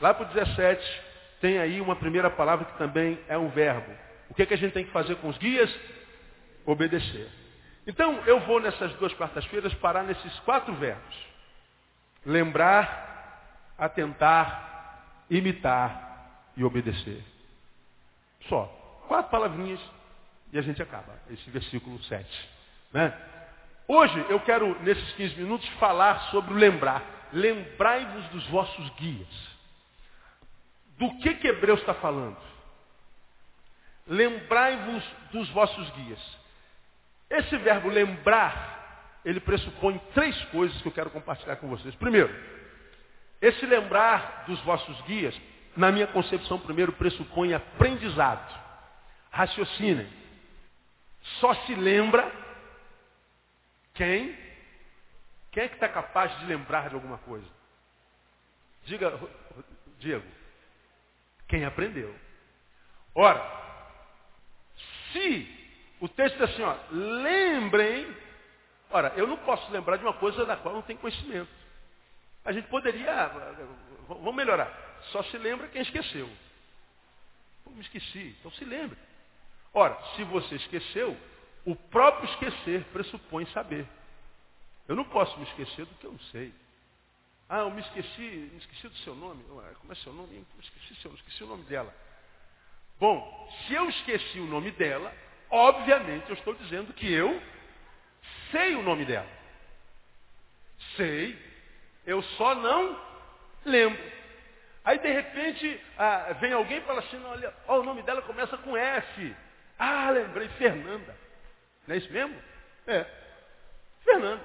[0.00, 1.02] lá para o 17,
[1.40, 3.92] tem aí uma primeira palavra que também é um verbo.
[4.28, 5.72] O que, é que a gente tem que fazer com os guias?
[6.66, 7.28] Obedecer.
[7.86, 11.16] Então, eu vou nessas duas quartas-feiras parar nesses quatro verbos.
[12.26, 17.22] Lembrar, atentar, imitar e obedecer.
[18.48, 18.79] Só.
[19.10, 19.80] Quatro palavrinhas
[20.52, 21.12] e a gente acaba.
[21.28, 22.48] Esse versículo 7.
[22.92, 23.12] Né?
[23.88, 29.26] Hoje eu quero, nesses 15 minutos, falar sobre o lembrar lembrai-vos dos vossos guias.
[30.96, 32.36] Do que que Hebreus está falando?
[34.06, 36.38] Lembrai-vos dos vossos guias.
[37.28, 41.96] Esse verbo lembrar, ele pressupõe três coisas que eu quero compartilhar com vocês.
[41.96, 42.32] Primeiro,
[43.42, 45.34] Esse lembrar dos vossos guias,
[45.76, 48.59] na minha concepção, primeiro pressupõe aprendizado.
[49.30, 50.08] Raciocinem.
[51.40, 52.30] Só se lembra
[53.94, 54.36] quem?
[55.52, 57.46] Quem é que está capaz de lembrar de alguma coisa?
[58.84, 59.18] Diga,
[59.98, 60.26] Diego.
[61.48, 62.14] Quem aprendeu.
[63.14, 63.40] Ora,
[65.12, 65.60] se
[66.00, 68.16] o texto diz assim, ó, lembrem.
[68.90, 71.50] Ora, eu não posso lembrar de uma coisa da qual não tenho conhecimento.
[72.44, 73.30] A gente poderia,
[74.08, 74.72] vamos melhorar.
[75.12, 76.30] Só se lembra quem esqueceu.
[77.64, 78.98] Pô, me esqueci, então se lembre.
[79.72, 81.16] Ora, se você esqueceu,
[81.64, 83.86] o próprio esquecer pressupõe saber.
[84.88, 86.52] Eu não posso me esquecer do que eu não sei.
[87.48, 89.42] Ah, eu me esqueci, me esqueci do seu nome.
[89.80, 90.36] Como é seu nome?
[90.36, 91.94] Eu esqueci, seu, esqueci o nome dela.
[92.98, 95.12] Bom, se eu esqueci o nome dela,
[95.48, 97.40] obviamente eu estou dizendo que eu
[98.50, 99.28] sei o nome dela.
[100.96, 101.38] Sei,
[102.04, 103.00] eu só não
[103.64, 104.00] lembro.
[104.84, 108.76] Aí de repente ah, vem alguém e fala assim, olha, o nome dela começa com
[108.76, 109.36] F.
[109.82, 111.16] Ah, lembrei, Fernanda.
[111.88, 112.36] Não é isso mesmo?
[112.86, 113.06] É.
[114.04, 114.42] Fernanda.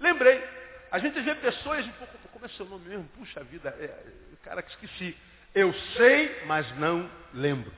[0.00, 0.42] Lembrei.
[0.90, 1.86] A gente vê pessoas,
[2.32, 3.04] como é seu nome mesmo?
[3.08, 5.14] Puxa vida, é, cara que esqueci.
[5.54, 7.70] Eu sei, mas não lembro.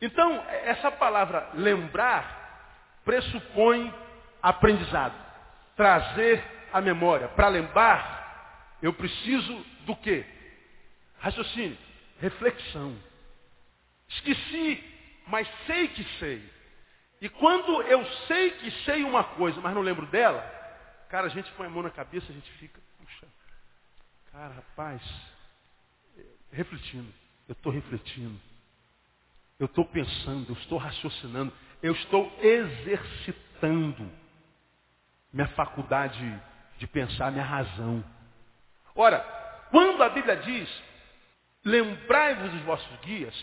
[0.00, 3.92] Então, essa palavra lembrar pressupõe
[4.40, 5.14] aprendizado,
[5.74, 6.40] trazer
[6.72, 7.26] a memória.
[7.28, 10.24] Para lembrar, eu preciso do quê?
[11.18, 11.76] Raciocínio,
[12.20, 12.96] reflexão.
[14.08, 14.97] Esqueci,
[15.28, 16.58] mas sei que sei.
[17.20, 20.40] E quando eu sei que sei uma coisa, mas não lembro dela,
[21.08, 23.26] cara, a gente põe a mão na cabeça, a gente fica, puxa,
[24.30, 25.02] cara, rapaz,
[26.52, 27.12] refletindo,
[27.48, 28.38] eu estou refletindo.
[29.58, 34.08] Eu estou pensando, eu estou raciocinando, eu estou exercitando
[35.32, 36.42] minha faculdade
[36.78, 38.04] de pensar, minha razão.
[38.94, 39.18] Ora,
[39.70, 40.82] quando a Bíblia diz,
[41.64, 43.34] lembrai-vos dos vossos guias,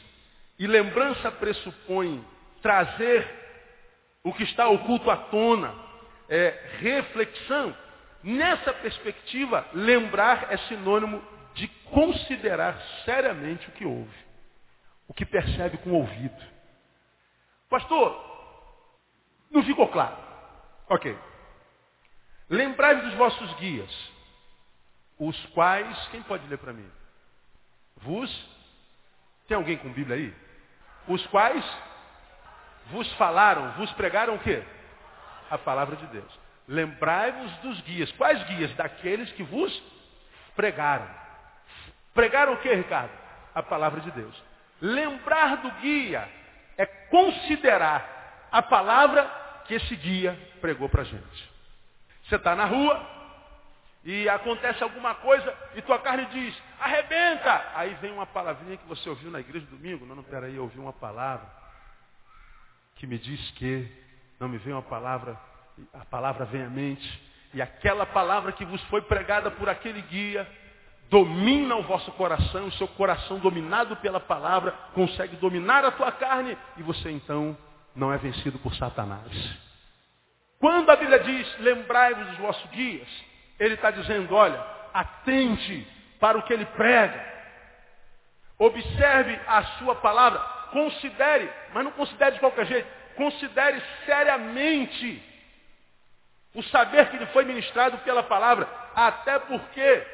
[0.57, 2.25] e lembrança pressupõe
[2.61, 3.27] trazer
[4.23, 5.73] o que está oculto à tona,
[6.27, 7.75] é, reflexão,
[8.23, 11.21] nessa perspectiva, lembrar é sinônimo
[11.53, 14.25] de considerar seriamente o que ouve
[15.07, 16.43] o que percebe com o ouvido.
[17.69, 18.23] Pastor,
[19.51, 20.17] não ficou claro.
[20.89, 21.17] Ok.
[22.49, 24.11] Lembrai-vos dos vossos guias,
[25.17, 26.89] os quais, quem pode ler para mim?
[27.97, 28.31] Vos,
[29.47, 30.44] tem alguém com Bíblia aí?
[31.07, 31.63] Os quais
[32.87, 34.63] vos falaram, vos pregaram o quê?
[35.49, 36.39] A palavra de Deus.
[36.67, 38.11] Lembrai-vos dos guias.
[38.13, 38.73] Quais guias?
[38.75, 39.83] Daqueles que vos
[40.55, 41.07] pregaram.
[42.13, 43.11] Pregaram o quê, Ricardo?
[43.53, 44.43] A palavra de Deus.
[44.81, 46.27] Lembrar do guia
[46.77, 49.23] é considerar a palavra
[49.65, 51.51] que esse guia pregou para a gente.
[52.23, 53.14] Você está na rua
[54.05, 57.71] e acontece alguma coisa e tua carne diz, arrebenta!
[57.73, 60.05] Aí vem uma palavrinha que você ouviu na igreja domingo.
[60.05, 61.49] Não, não, peraí, eu ouvi uma palavra
[62.95, 63.91] que me diz que,
[64.39, 65.35] não me vem uma palavra,
[65.91, 67.23] a palavra vem à mente.
[67.51, 70.47] E aquela palavra que vos foi pregada por aquele guia,
[71.09, 76.55] domina o vosso coração, o seu coração dominado pela palavra, consegue dominar a tua carne
[76.77, 77.57] e você então
[77.95, 79.31] não é vencido por Satanás.
[80.59, 83.07] Quando a Bíblia diz, lembrai-vos dos vossos guias,
[83.59, 84.59] ele está dizendo, olha,
[84.93, 85.87] atente
[86.19, 87.33] para o que ele prega.
[88.57, 90.39] Observe a sua palavra,
[90.71, 95.21] considere, mas não considere de qualquer jeito, considere seriamente
[96.53, 100.07] o saber que lhe foi ministrado pela palavra, até porque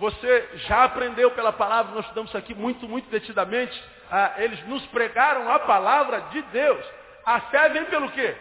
[0.00, 3.80] você já aprendeu pela palavra, nós estudamos aqui muito, muito detidamente.
[4.10, 6.84] Ah, eles nos pregaram a palavra de Deus.
[7.24, 8.34] A fé vem pelo quê?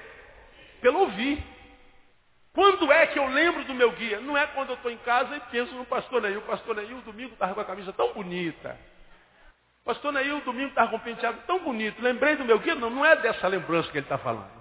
[0.82, 1.44] Pelo ouvir.
[2.60, 4.20] Quando é que eu lembro do meu guia?
[4.20, 6.40] Não é quando eu estou em casa e penso no pastor Neil.
[6.40, 8.78] O pastor Neil, domingo, estava com a camisa tão bonita.
[9.82, 12.02] O pastor Neil, domingo, estava com o penteado tão bonito.
[12.02, 12.76] Lembrei do meu guia?
[12.76, 14.52] Não, não é dessa lembrança que ele está falando.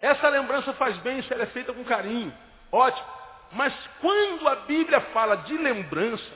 [0.00, 2.32] Essa lembrança faz bem se ela é feita com carinho.
[2.72, 3.06] Ótimo.
[3.52, 6.32] Mas quando a Bíblia fala de lembrança,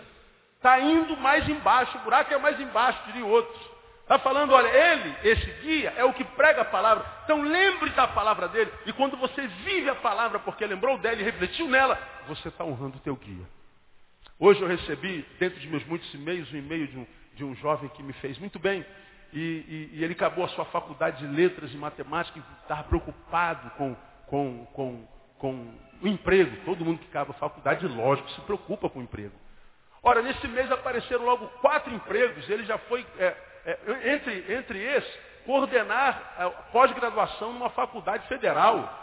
[0.56, 3.69] está indo mais embaixo, o buraco é mais embaixo, diria outros.
[4.10, 7.06] Está falando, olha, ele, esse guia, é o que prega a palavra.
[7.22, 8.68] Então lembre da palavra dele.
[8.84, 11.96] E quando você vive a palavra porque lembrou dela e refletiu nela,
[12.26, 13.44] você está honrando o teu guia.
[14.36, 17.88] Hoje eu recebi, dentro de meus muitos e-mails, um e-mail de um, de um jovem
[17.90, 18.84] que me fez muito bem.
[19.32, 23.70] E, e, e ele acabou a sua faculdade de letras e matemática e estava preocupado
[23.76, 23.94] com,
[24.26, 26.64] com, com, com o emprego.
[26.64, 29.34] Todo mundo que acaba a faculdade, lógico, se preocupa com o emprego.
[30.02, 32.50] Ora, nesse mês apareceram logo quatro empregos.
[32.50, 33.36] Ele já foi, é,
[34.04, 38.98] entre, entre esses, coordenar a pós-graduação numa faculdade federal.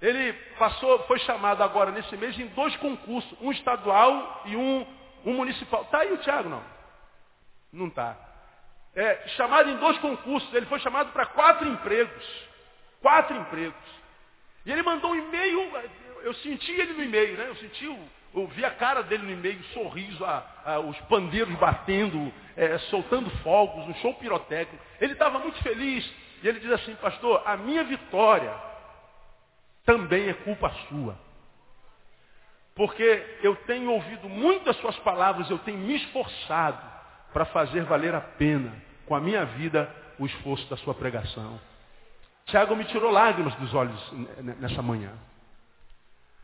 [0.00, 4.86] Ele passou, foi chamado agora nesse mês em dois concursos, um estadual e um,
[5.24, 5.82] um municipal.
[5.82, 6.62] Está aí o Tiago, não?
[7.72, 8.16] Não está.
[8.94, 10.52] É, chamado em dois concursos.
[10.52, 12.48] Ele foi chamado para quatro empregos.
[13.00, 14.02] Quatro empregos.
[14.66, 15.72] E ele mandou um e-mail,
[16.22, 17.46] eu senti ele no e-mail, né?
[17.48, 17.86] Eu senti,
[18.34, 23.28] eu vi a cara dele no e-mail, sorriso, a, a, os pandeiros batendo, é, soltando
[23.42, 24.82] fogos, um show pirotécnico.
[25.00, 26.10] Ele estava muito feliz.
[26.42, 28.52] E ele diz assim, pastor, a minha vitória
[29.84, 31.16] também é culpa sua.
[32.74, 36.80] Porque eu tenho ouvido muitas suas palavras, eu tenho me esforçado
[37.32, 38.72] para fazer valer a pena
[39.06, 41.60] com a minha vida o esforço da sua pregação.
[42.46, 44.12] Tiago me tirou lágrimas dos olhos
[44.58, 45.12] nessa manhã.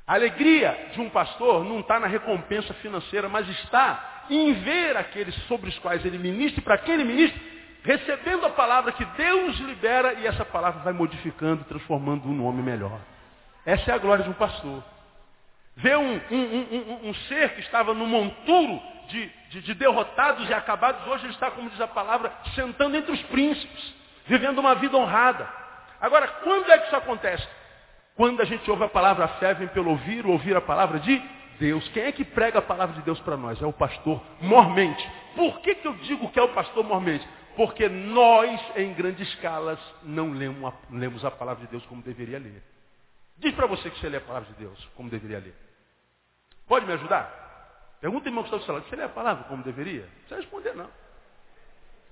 [0.08, 5.34] A alegria de um pastor não está na recompensa financeira, mas está em ver aqueles
[5.46, 7.38] sobre os quais ele ministra e para quem ele ministra,
[7.84, 12.98] recebendo a palavra que Deus libera e essa palavra vai modificando, transformando um homem melhor.
[13.66, 14.82] Essa é a glória de um pastor.
[15.76, 16.66] Ver um, um,
[17.04, 21.34] um, um ser que estava no monturo de, de, de derrotados e acabados, hoje ele
[21.34, 23.94] está, como diz a palavra, sentando entre os príncipes,
[24.26, 25.46] vivendo uma vida honrada.
[26.00, 27.46] Agora, quando é que isso acontece?
[28.18, 30.98] Quando a gente ouve a palavra, a fé vem pelo ouvir, ou ouvir a palavra
[30.98, 31.22] de
[31.60, 31.86] Deus.
[31.90, 33.62] Quem é que prega a palavra de Deus para nós?
[33.62, 35.08] É o pastor mormente.
[35.36, 37.24] Por que, que eu digo que é o pastor mormente?
[37.54, 42.60] Porque nós, em grandes escalas, não lemos a, palavra de Deus como deveria ler.
[43.36, 45.54] Diz para você que você lê a palavra de Deus como deveria ler.
[46.66, 47.94] Pode me ajudar?
[48.00, 50.00] Pergunta irmão que está do seu você lê a palavra como deveria?
[50.02, 50.90] Não precisa responder não.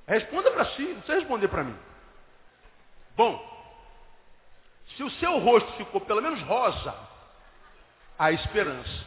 [0.07, 1.77] Responda para si, não precisa responder para mim.
[3.17, 3.56] Bom,
[4.95, 6.95] se o seu rosto ficou pelo menos rosa,
[8.19, 9.07] há esperança.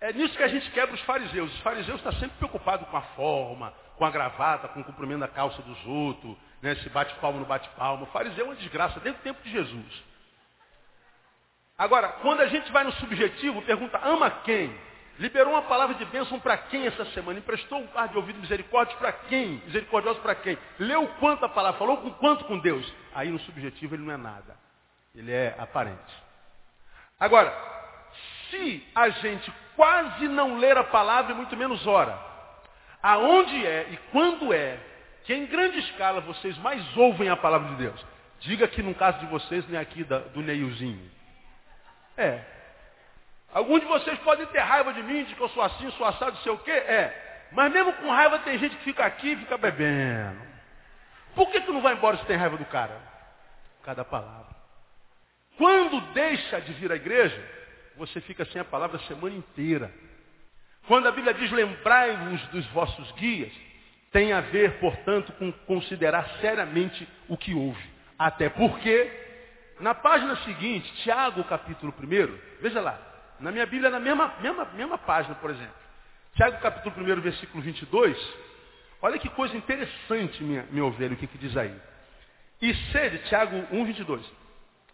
[0.00, 1.52] É nisso que a gente quebra os fariseus.
[1.52, 5.28] Os fariseus estão sempre preocupados com a forma, com a gravata, com o cumprimento da
[5.28, 6.76] calça dos outros, né?
[6.76, 8.04] se bate palmo no bate palmo.
[8.04, 10.04] O fariseu é uma desgraça desde o tempo de Jesus.
[11.76, 14.76] Agora, quando a gente vai no subjetivo, pergunta, ama quem?
[15.18, 17.40] Liberou uma palavra de bênção para quem essa semana?
[17.40, 19.60] Emprestou um par de ouvido misericórdia para quem?
[19.66, 20.56] Misericordioso para quem?
[20.78, 21.78] Leu quanto a palavra?
[21.78, 22.92] Falou com quanto com Deus?
[23.14, 24.56] Aí no subjetivo ele não é nada.
[25.14, 26.14] Ele é aparente.
[27.18, 27.52] Agora,
[28.48, 32.16] se a gente quase não ler a palavra e muito menos ora,
[33.02, 34.78] aonde é e quando é
[35.24, 38.06] que em grande escala vocês mais ouvem a palavra de Deus?
[38.40, 41.10] Diga que no caso de vocês, nem aqui da, do Neilzinho.
[42.16, 42.57] É.
[43.52, 46.36] Alguns de vocês podem ter raiva de mim, de que eu sou assim, sou assado,
[46.38, 46.70] sei o quê.
[46.70, 47.48] É.
[47.52, 50.40] Mas mesmo com raiva tem gente que fica aqui e fica bebendo.
[51.34, 53.00] Por que tu não vai embora se tem raiva do cara?
[53.82, 54.56] Cada palavra.
[55.56, 57.42] Quando deixa de vir à igreja,
[57.96, 59.92] você fica sem a palavra a semana inteira.
[60.86, 63.52] Quando a Bíblia diz lembrai-vos dos vossos guias,
[64.12, 67.82] tem a ver, portanto, com considerar seriamente o que houve.
[68.18, 69.10] Até porque
[69.80, 72.98] na página seguinte, Tiago, capítulo 1, veja lá,
[73.40, 75.74] na minha Bíblia, na mesma, mesma, mesma página, por exemplo.
[76.34, 78.16] Tiago, capítulo 1, versículo 22,
[79.02, 81.74] olha que coisa interessante, minha, minha ovelha, o que, que diz aí.
[82.60, 84.24] E sede, Tiago 1, 22,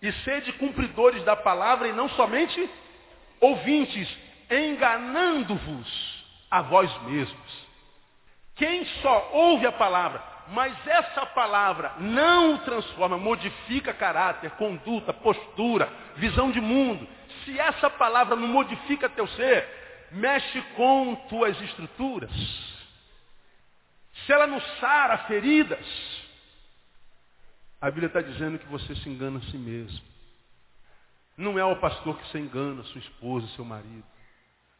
[0.02, 2.68] e sede cumpridores da palavra e não somente
[3.40, 4.08] ouvintes,
[4.50, 7.66] enganando-vos a vós mesmos.
[8.56, 15.88] Quem só ouve a palavra mas essa palavra não o transforma, modifica caráter, conduta, postura,
[16.16, 17.06] visão de mundo.
[17.44, 19.68] Se essa palavra não modifica teu ser,
[20.12, 22.30] mexe com tuas estruturas.
[24.24, 25.86] Se ela não sara feridas,
[27.80, 30.00] a Bíblia está dizendo que você se engana a si mesmo.
[31.36, 34.04] Não é o pastor que se engana, sua esposa, seu marido.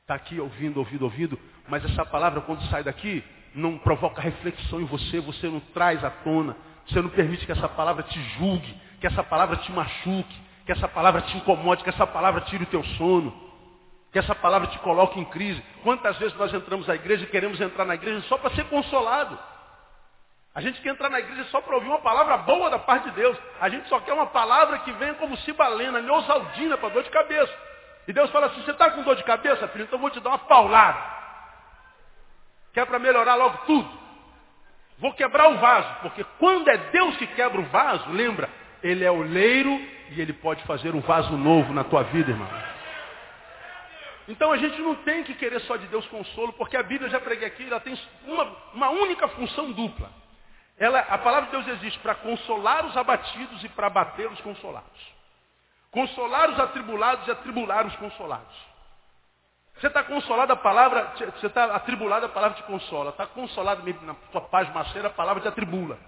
[0.03, 3.25] Está aqui ouvindo, ouvindo, ouvindo, mas essa palavra quando sai daqui,
[3.55, 7.69] não provoca reflexão em você, você não traz à tona, você não permite que essa
[7.69, 12.07] palavra te julgue, que essa palavra te machuque, que essa palavra te incomode, que essa
[12.07, 13.33] palavra tire o teu sono,
[14.13, 15.63] que essa palavra te coloque em crise.
[15.83, 19.39] Quantas vezes nós entramos na igreja e queremos entrar na igreja só para ser consolado?
[20.55, 23.17] A gente quer entrar na igreja só para ouvir uma palavra boa da parte de
[23.17, 23.37] Deus.
[23.61, 27.53] A gente só quer uma palavra que venha como cibalena, neosaldina para dor de cabeça.
[28.07, 29.85] E Deus fala assim, você está com dor de cabeça, filho?
[29.85, 31.15] Então eu vou te dar uma paulada
[32.75, 33.89] que é para melhorar logo tudo.
[34.99, 38.51] Vou quebrar o vaso, porque quando é Deus que quebra o vaso, lembra,
[38.83, 39.81] Ele é o leiro
[40.17, 42.49] e Ele pode fazer um vaso novo na tua vida, irmão.
[44.27, 47.21] Então a gente não tem que querer só de Deus consolo, porque a Bíblia, já
[47.21, 50.11] preguei aqui, ela tem uma, uma única função dupla.
[50.79, 55.15] Ela, a palavra de Deus existe para consolar os abatidos e para abater os consolados.
[55.91, 58.75] Consolar os atribulados e atribular os consolados.
[59.77, 63.11] Você está consolado, a palavra, você está atribulado, a palavra te consola.
[63.11, 65.99] Está consolado na tua paz maceira, a palavra te atribula.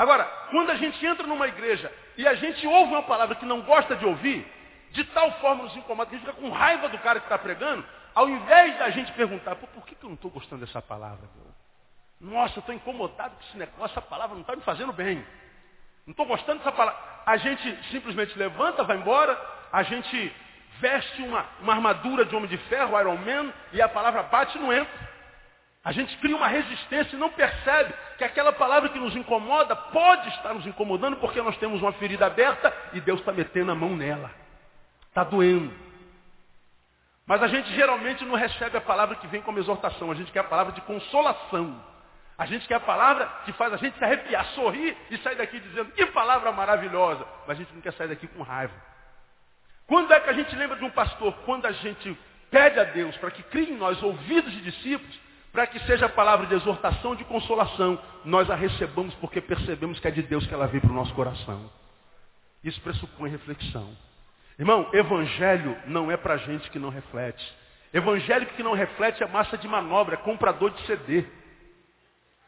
[0.00, 3.60] Agora, quando a gente entra numa igreja e a gente ouve uma palavra que não
[3.60, 4.50] gosta de ouvir,
[4.92, 7.36] de tal forma nos incomoda que a gente fica com raiva do cara que está
[7.36, 7.84] pregando,
[8.14, 11.28] ao invés da gente perguntar, por que, que eu não estou gostando dessa palavra?
[11.36, 12.32] Meu?
[12.32, 15.16] Nossa, eu estou incomodado com esse negócio, essa palavra não está me fazendo bem.
[16.06, 16.98] Não estou gostando dessa palavra.
[17.26, 19.38] A gente simplesmente levanta, vai embora,
[19.70, 20.34] a gente
[20.78, 24.60] veste uma, uma armadura de homem de ferro, Iron Man, e a palavra bate e
[24.62, 25.09] não entra.
[25.82, 30.28] A gente cria uma resistência e não percebe que aquela palavra que nos incomoda pode
[30.28, 33.96] estar nos incomodando porque nós temos uma ferida aberta e Deus está metendo a mão
[33.96, 34.30] nela.
[35.08, 35.72] Está doendo.
[37.26, 40.40] Mas a gente geralmente não recebe a palavra que vem como exortação, a gente quer
[40.40, 41.82] a palavra de consolação.
[42.36, 45.60] A gente quer a palavra que faz a gente se arrepiar, sorrir e sair daqui
[45.60, 47.24] dizendo que palavra maravilhosa.
[47.46, 48.72] Mas a gente não quer sair daqui com raiva.
[49.86, 51.34] Quando é que a gente lembra de um pastor?
[51.44, 52.18] Quando a gente
[52.50, 55.20] pede a Deus para que crie em nós ouvidos de discípulos,
[55.52, 60.06] para que seja a palavra de exortação, de consolação, nós a recebamos porque percebemos que
[60.06, 61.70] é de Deus que ela vem para o nosso coração.
[62.62, 63.96] Isso pressupõe reflexão.
[64.58, 67.44] Irmão, evangelho não é para gente que não reflete.
[67.92, 71.24] Evangélico que não reflete é massa de manobra, é comprador de CD.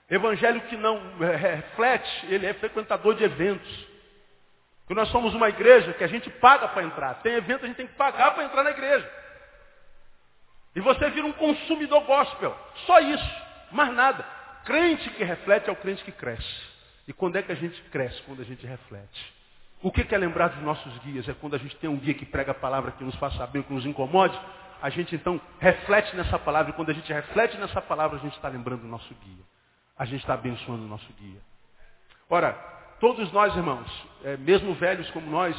[0.08, 3.88] Evangelho que não é, reflete, ele é frequentador de eventos.
[4.80, 7.14] Porque nós somos uma igreja que a gente paga para entrar.
[7.22, 9.10] Tem evento, a gente tem que pagar para entrar na igreja.
[10.74, 12.56] E você vira um consumidor gospel.
[12.86, 13.30] Só isso.
[13.70, 14.24] Mais nada.
[14.64, 16.72] Crente que reflete é o crente que cresce.
[17.06, 18.20] E quando é que a gente cresce?
[18.22, 19.34] Quando a gente reflete.
[19.82, 21.28] O que é lembrar dos nossos guias?
[21.28, 23.62] É quando a gente tem um guia que prega a palavra que nos faça bem,
[23.62, 24.38] que nos incomode.
[24.80, 26.70] A gente então reflete nessa palavra.
[26.70, 29.44] E quando a gente reflete nessa palavra, a gente está lembrando do nosso guia.
[29.98, 31.40] A gente está abençoando o nosso guia.
[32.30, 33.90] Ora, Todos nós, irmãos,
[34.22, 35.56] é, mesmo velhos como nós,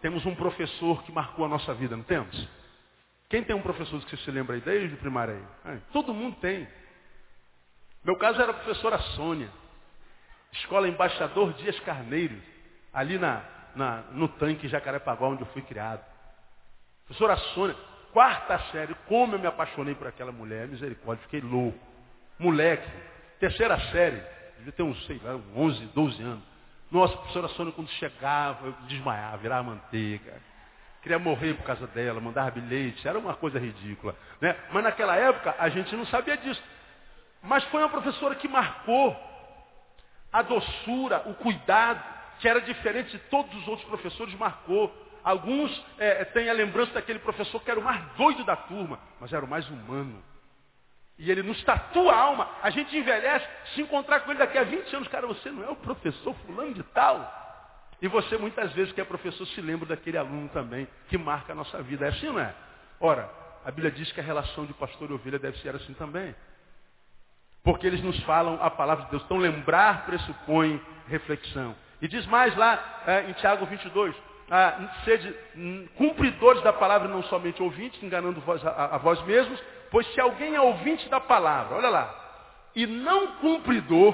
[0.00, 2.48] temos um professor que marcou a nossa vida, não temos?
[3.28, 5.80] Quem tem um professor que você se lembra aí desde o primário aí?
[5.92, 6.68] Todo mundo tem.
[8.04, 9.50] Meu caso era a professora Sônia.
[10.52, 12.40] Escola Embaixador Dias Carneiro,
[12.92, 13.42] ali na,
[13.74, 16.04] na, no tanque Jacarepaguá, onde eu fui criado.
[17.06, 17.76] Professora Sônia,
[18.12, 21.78] quarta série, como eu me apaixonei por aquela mulher, misericórdia, fiquei louco.
[22.38, 22.88] Moleque,
[23.40, 24.22] terceira série,
[24.58, 26.44] devia ter uns, sei lá, 11, 12 anos.
[26.90, 30.40] Nossa, professora Sônia, quando chegava, eu desmaiava, virava manteiga.
[31.04, 34.16] Queria morrer por causa dela, mandar bilhete, era uma coisa ridícula.
[34.40, 34.56] Né?
[34.72, 36.62] Mas naquela época a gente não sabia disso.
[37.42, 39.14] Mas foi uma professora que marcou
[40.32, 42.02] a doçura, o cuidado,
[42.40, 44.90] que era diferente de todos os outros professores, marcou.
[45.22, 49.30] Alguns é, têm a lembrança daquele professor que era o mais doido da turma, mas
[49.30, 50.24] era o mais humano.
[51.18, 52.48] E ele nos tatua a alma.
[52.62, 55.68] A gente envelhece, se encontrar com ele daqui a 20 anos, cara, você não é
[55.68, 57.43] o professor fulano de tal.
[58.04, 61.56] E você muitas vezes que é professor se lembra daquele aluno também, que marca a
[61.56, 62.04] nossa vida.
[62.04, 62.54] É assim, não é?
[63.00, 63.30] Ora,
[63.64, 66.34] a Bíblia diz que a relação de pastor e ovelha deve ser assim também.
[67.62, 69.22] Porque eles nos falam a palavra de Deus.
[69.24, 70.78] Então lembrar pressupõe
[71.08, 71.74] reflexão.
[72.02, 74.14] E diz mais lá é, em Tiago 22,
[74.50, 79.58] ah, sede hum, cumpridores da palavra, não somente ouvintes, enganando vós, a, a vós mesmos,
[79.94, 82.12] Pois se alguém é ouvinte da palavra, olha lá,
[82.74, 84.12] e não cumpridor,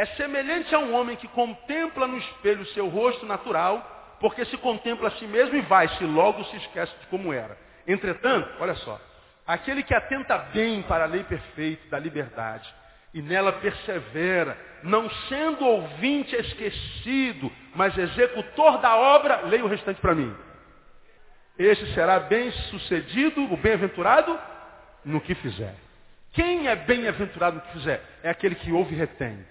[0.00, 4.56] é semelhante a um homem que contempla no espelho o seu rosto natural, porque se
[4.56, 7.54] contempla a si mesmo e vai-se, logo se esquece de como era.
[7.86, 8.98] Entretanto, olha só,
[9.46, 12.66] aquele que atenta bem para a lei perfeita da liberdade,
[13.12, 20.14] e nela persevera, não sendo ouvinte esquecido, mas executor da obra, leia o restante para
[20.14, 20.34] mim.
[21.58, 24.40] Esse será bem sucedido, o bem-aventurado,
[25.04, 25.74] no que fizer.
[26.32, 28.02] Quem é bem-aventurado no que fizer?
[28.22, 29.44] É aquele que ouve e retém.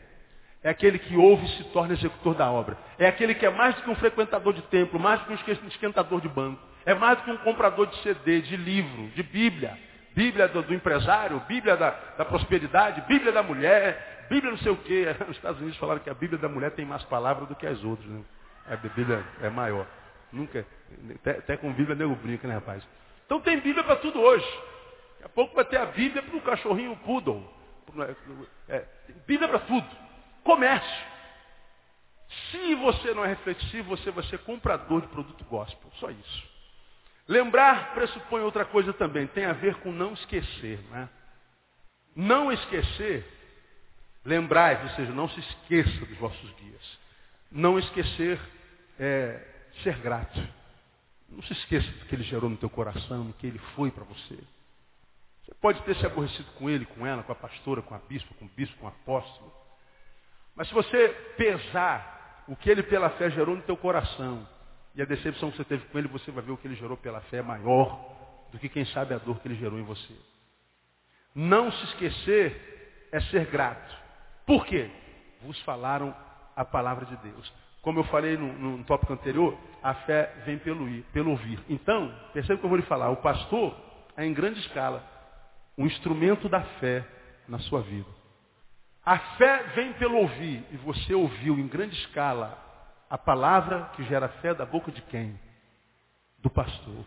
[0.62, 2.78] É aquele que ouve e se torna executor da obra.
[2.97, 5.68] É aquele que é mais do que um frequentador de templo, mais do que um
[5.68, 6.62] esquentador de banco.
[6.86, 9.78] É mais do que um comprador de CD, de livro, de Bíblia.
[10.14, 14.78] Bíblia do, do empresário, Bíblia da, da, prosperidade, Bíblia da mulher, Bíblia não sei o
[14.78, 15.05] quê.
[15.30, 17.82] Os Estados Unidos falaram que a Bíblia da mulher tem mais palavras do que as
[17.84, 18.10] outras.
[18.10, 18.22] Né?
[18.70, 19.86] A Bíblia é maior.
[20.32, 20.66] Nunca.
[21.16, 22.86] Até, até com Bíblia nego brinca, né, rapaz?
[23.26, 24.45] Então tem Bíblia para tudo hoje.
[25.14, 27.47] Daqui a pouco vai ter a Bíblia para o cachorrinho poodle.
[28.68, 28.84] É,
[29.26, 29.88] Bíblia para tudo.
[30.50, 31.06] Comércio.
[32.50, 35.91] Se você não é reflexivo, você vai ser comprador de produto gospel.
[36.00, 36.50] Só isso.
[37.28, 39.28] Lembrar pressupõe outra coisa também.
[39.28, 40.80] Tem a ver com não esquecer.
[40.89, 41.08] Né?
[42.16, 43.24] Não esquecer,
[44.26, 47.00] lembrai, ou seja, não se esqueça dos vossos dias.
[47.52, 48.41] Não esquecer
[49.00, 49.45] é,
[49.84, 50.41] ser grato.
[51.30, 54.04] Não se esqueça do que ele gerou no teu coração, do que ele foi para
[54.04, 54.39] você.
[55.43, 58.34] Você pode ter se aborrecido com ele, com ela, com a pastora, com a bispa,
[58.34, 59.59] com o bispo, com o apóstolo.
[60.60, 61.07] Mas se você
[61.38, 64.45] pesar o que ele pela fé gerou no teu coração
[64.93, 66.97] e a decepção que você teve com ele, você vai ver o que ele gerou
[66.97, 67.97] pela fé é maior
[68.51, 70.14] do que quem sabe a dor que ele gerou em você.
[71.34, 73.95] Não se esquecer é ser grato.
[74.45, 74.91] Por quê?
[75.43, 76.14] Vos falaram
[76.53, 77.53] a palavra de Deus.
[77.82, 81.64] Como eu falei no, no tópico anterior, a fé vem pelo, ir, pelo ouvir.
[81.70, 83.12] Então, perceba o que eu vou lhe falar.
[83.12, 83.74] O pastor
[84.18, 85.01] é em grande escala
[85.78, 87.07] um instrumento da fé
[87.47, 88.18] na sua vida.
[89.06, 92.58] A fé vem pelo ouvir, e você ouviu em grande escala
[93.10, 95.39] a palavra que gera fé da boca de quem?
[96.39, 97.06] Do pastor.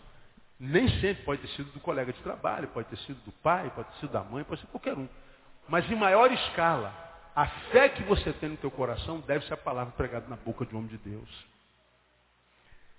[0.59, 3.89] Nem sempre pode ter sido do colega de trabalho, pode ter sido do pai, pode
[3.91, 5.09] ter sido da mãe, pode ser qualquer um.
[5.69, 6.93] Mas em maior escala,
[7.35, 10.67] a fé que você tem no teu coração deve ser a palavra pregada na boca
[10.67, 11.47] de um homem de Deus.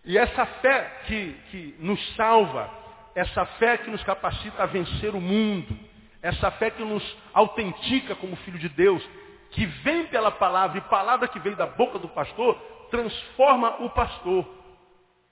[0.06, 2.70] E essa fé que, que nos salva,
[3.16, 5.78] essa fé que nos capacita a vencer o mundo,
[6.24, 7.03] essa fé que nos
[7.34, 9.03] autentica como filho de Deus,
[9.51, 12.55] que vem pela palavra, e palavra que veio da boca do pastor,
[12.89, 14.47] transforma o pastor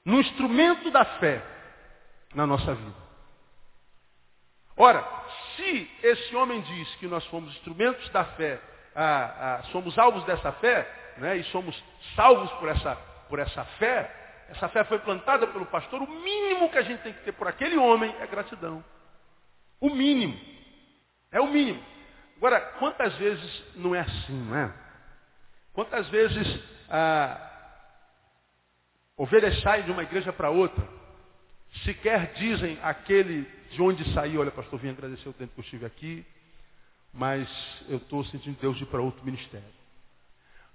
[0.04, 1.42] no instrumento da fé
[2.36, 3.02] na nossa vida.
[4.76, 5.08] Ora,
[5.56, 8.60] se esse homem diz que nós somos instrumentos da fé,
[8.94, 11.82] ah, ah, somos alvos dessa fé, né, e somos
[12.16, 12.96] salvos por essa,
[13.30, 14.14] por essa fé,
[14.50, 17.48] essa fé foi plantada pelo pastor, o mínimo que a gente tem que ter por
[17.48, 18.84] aquele homem é gratidão.
[19.80, 20.51] O mínimo.
[21.32, 21.82] É o mínimo.
[22.38, 24.74] Agora, quantas vezes não é assim, não é?
[25.74, 26.60] Quantas vezes
[26.90, 27.50] ah,
[29.16, 30.86] ovelhas saem de uma igreja para outra,
[31.86, 35.86] sequer dizem aquele de onde saiu, olha pastor, vim agradecer o tempo que eu estive
[35.86, 36.26] aqui,
[37.14, 37.48] mas
[37.88, 39.68] eu estou sentindo Deus de ir para outro ministério.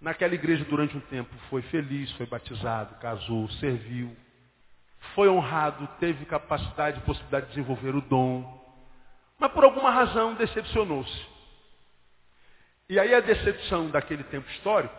[0.00, 4.16] Naquela igreja, durante um tempo, foi feliz, foi batizado, casou, serviu,
[5.14, 8.65] foi honrado, teve capacidade e possibilidade de desenvolver o dom,
[9.39, 11.26] mas por alguma razão decepcionou-se.
[12.89, 14.95] E aí a decepção daquele tempo histórico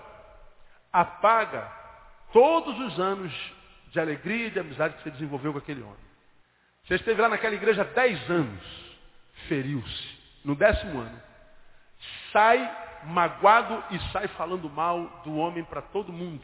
[0.92, 1.72] apaga
[2.34, 3.34] todos os anos
[3.92, 6.08] de alegria e de amizade que você desenvolveu com aquele homem.
[6.86, 8.64] Você esteve lá naquela igreja dez anos,
[9.48, 10.18] feriu-se.
[10.44, 11.22] No décimo ano,
[12.32, 16.44] sai magoado e sai falando mal do homem para todo mundo.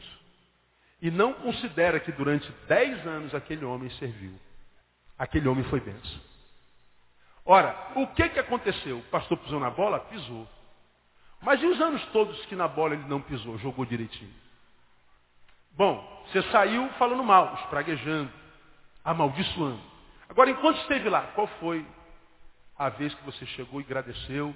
[1.00, 4.38] E não considera que durante dez anos aquele homem serviu.
[5.18, 6.20] Aquele homem foi benção.
[7.44, 8.98] Ora, o que, que aconteceu?
[8.98, 10.00] O pastor pisou na bola?
[10.00, 10.48] Pisou.
[11.42, 14.32] Mas e os anos todos que na bola ele não pisou, jogou direitinho?
[15.72, 18.32] Bom, você saiu falando mal, espraguejando,
[19.04, 19.82] amaldiçoando.
[20.28, 21.86] Agora, enquanto esteve lá, qual foi
[22.78, 24.54] a vez que você chegou e agradeceu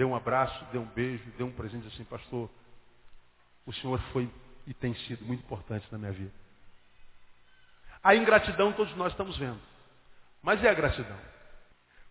[0.00, 2.48] deu um abraço, deu um beijo, deu um presente assim, pastor.
[3.66, 4.30] O Senhor foi
[4.66, 6.32] e tem sido muito importante na minha vida.
[8.02, 9.60] A ingratidão todos nós estamos vendo.
[10.42, 11.18] Mas e a gratidão?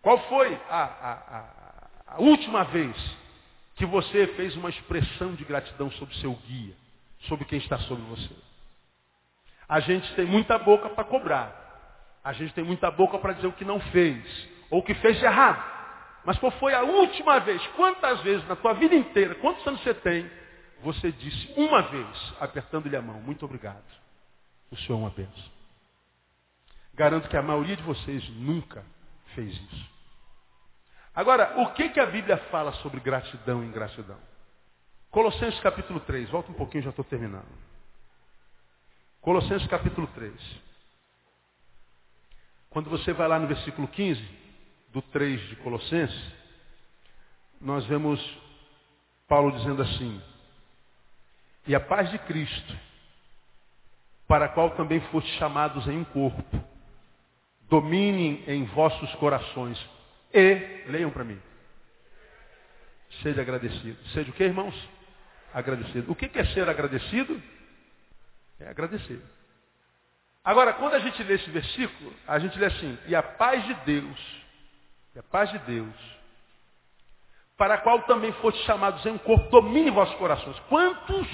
[0.02, 2.96] Qual foi a, a, a, a última vez
[3.76, 6.74] que você fez uma expressão de gratidão sobre seu guia,
[7.28, 8.34] sobre quem está sobre você?
[9.68, 11.60] A gente tem muita boca para cobrar.
[12.24, 15.18] A gente tem muita boca para dizer o que não fez, ou o que fez
[15.18, 15.62] de errado.
[16.24, 17.64] Mas qual foi a última vez?
[17.68, 20.30] Quantas vezes na tua vida inteira, quantos anos você tem,
[20.82, 23.84] você disse uma vez, apertando-lhe a mão, muito obrigado.
[24.70, 25.50] O Senhor é uma benção.
[26.94, 28.84] Garanto que a maioria de vocês nunca
[29.40, 29.90] fez isso.
[31.14, 34.18] Agora, o que, que a Bíblia fala sobre gratidão e ingratidão?
[35.10, 37.48] Colossenses capítulo 3, volta um pouquinho, já estou terminando.
[39.20, 40.34] Colossenses capítulo 3.
[42.68, 44.22] Quando você vai lá no versículo 15,
[44.92, 46.32] do 3 de Colossenses,
[47.60, 48.20] nós vemos
[49.26, 50.22] Paulo dizendo assim,
[51.66, 52.78] e a paz de Cristo,
[54.28, 56.69] para a qual também foste chamados em um corpo,
[57.70, 59.78] dominem em vossos corações
[60.34, 61.40] e, leiam para mim,
[63.22, 63.96] seja agradecido.
[64.08, 64.74] Seja o que, irmãos?
[65.54, 66.10] Agradecido.
[66.10, 67.40] O que é ser agradecido?
[68.58, 69.22] É agradecer.
[70.44, 73.74] Agora, quando a gente lê esse versículo, a gente lê assim, e a paz de
[73.86, 74.42] Deus,
[75.14, 75.94] e a paz de Deus,
[77.56, 80.58] para a qual também foste chamados em um corpo, domine vossos corações.
[80.60, 81.26] Quantos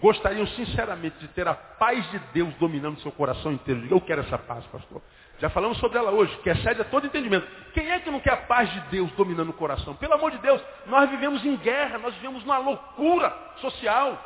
[0.00, 3.86] gostariam sinceramente de ter a paz de Deus dominando seu coração inteiro?
[3.90, 5.02] Eu quero essa paz, pastor.
[5.42, 7.44] Já falamos sobre ela hoje, que excede a todo entendimento.
[7.74, 9.92] Quem é que não quer a paz de Deus dominando o coração?
[9.96, 14.16] Pelo amor de Deus, nós vivemos em guerra, nós vivemos numa loucura social.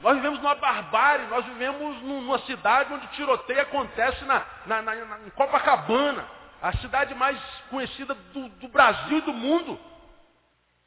[0.00, 5.18] Nós vivemos numa barbárie, nós vivemos numa cidade onde tiroteio acontece na, na, na, na
[5.26, 6.24] em Copacabana
[6.62, 7.38] a cidade mais
[7.68, 9.78] conhecida do, do Brasil e do mundo.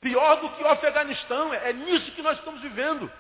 [0.01, 3.11] Pior do que o Afeganistão, é, é nisso que nós estamos vivendo.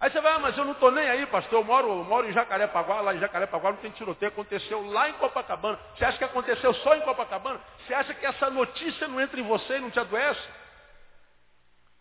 [0.00, 2.26] Aí você vai, ah, mas eu não estou nem aí, pastor, eu moro, eu moro
[2.26, 5.78] em Jacarepaguá, lá em Jacarepaguá não tem tiroteio, aconteceu lá em Copacabana.
[5.94, 7.60] Você acha que aconteceu só em Copacabana?
[7.86, 10.40] Você acha que essa notícia não entra em você e não te adoece?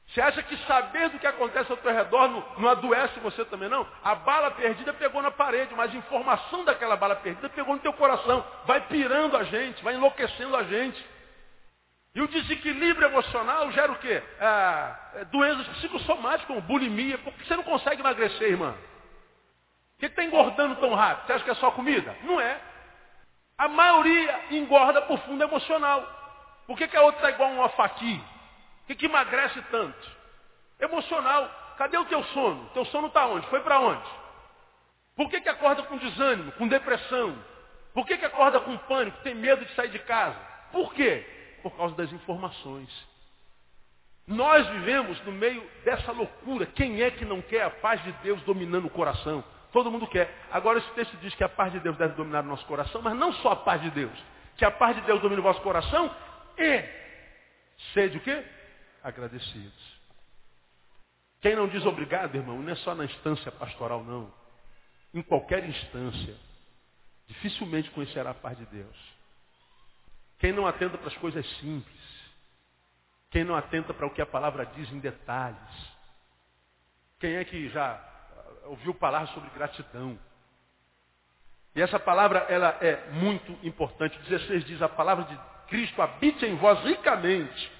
[0.07, 3.67] Você acha que saber do que acontece ao teu redor não, não, adoece você também,
[3.67, 3.85] não?
[4.01, 7.93] A bala perdida pegou na parede, mas a informação daquela bala perdida pegou no teu
[7.93, 8.43] coração.
[8.65, 11.05] Vai pirando a gente, vai enlouquecendo a gente.
[12.19, 14.21] E o desequilíbrio emocional gera o quê?
[14.41, 17.17] Ah, é, doenças psicossomáticas, como bulimia.
[17.17, 18.73] Por que você não consegue emagrecer, irmã?
[18.73, 21.27] Por que está engordando tão rápido?
[21.27, 22.13] Você acha que é só comida?
[22.23, 22.59] Não é.
[23.57, 26.05] A maioria engorda por fundo emocional.
[26.67, 28.21] Por que, que a outra está igual a um afaqui?
[28.83, 30.11] O que, que emagrece tanto?
[30.77, 31.49] Emocional.
[31.77, 32.69] Cadê o teu sono?
[32.73, 33.47] Teu sono está onde?
[33.47, 34.09] Foi para onde?
[35.15, 37.33] Por que, que acorda com desânimo, com depressão?
[37.93, 40.35] Por que, que acorda com pânico, tem medo de sair de casa?
[40.73, 41.38] Por quê?
[41.61, 42.89] Por causa das informações.
[44.27, 46.65] Nós vivemos no meio dessa loucura.
[46.67, 49.43] Quem é que não quer a paz de Deus dominando o coração?
[49.71, 50.31] Todo mundo quer.
[50.51, 53.15] Agora esse texto diz que a paz de Deus deve dominar o nosso coração, mas
[53.15, 54.17] não só a paz de Deus.
[54.55, 56.13] Que a paz de Deus domine o vosso coração
[56.57, 56.83] e
[57.93, 58.43] sede o quê?
[59.03, 59.99] Agradecidos.
[61.41, 64.31] Quem não diz obrigado, irmão, não é só na instância pastoral, não.
[65.13, 66.35] Em qualquer instância,
[67.27, 69.18] dificilmente conhecerá a paz de Deus.
[70.39, 71.99] Quem não atenta para as coisas simples,
[73.29, 75.59] quem não atenta para o que a palavra diz em detalhes,
[77.19, 80.17] quem é que já ah, ouviu falar sobre gratidão?
[81.75, 84.17] E essa palavra ela é muito importante.
[84.19, 85.37] 16 diz a palavra de
[85.67, 87.71] Cristo habite em vós ricamente,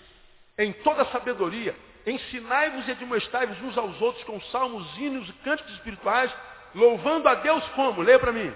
[0.57, 6.31] em toda sabedoria, ensinai-vos e admoestai-vos uns aos outros com salmos, hinos e cânticos espirituais,
[6.75, 8.01] louvando a Deus como?
[8.01, 8.53] Leia para mim.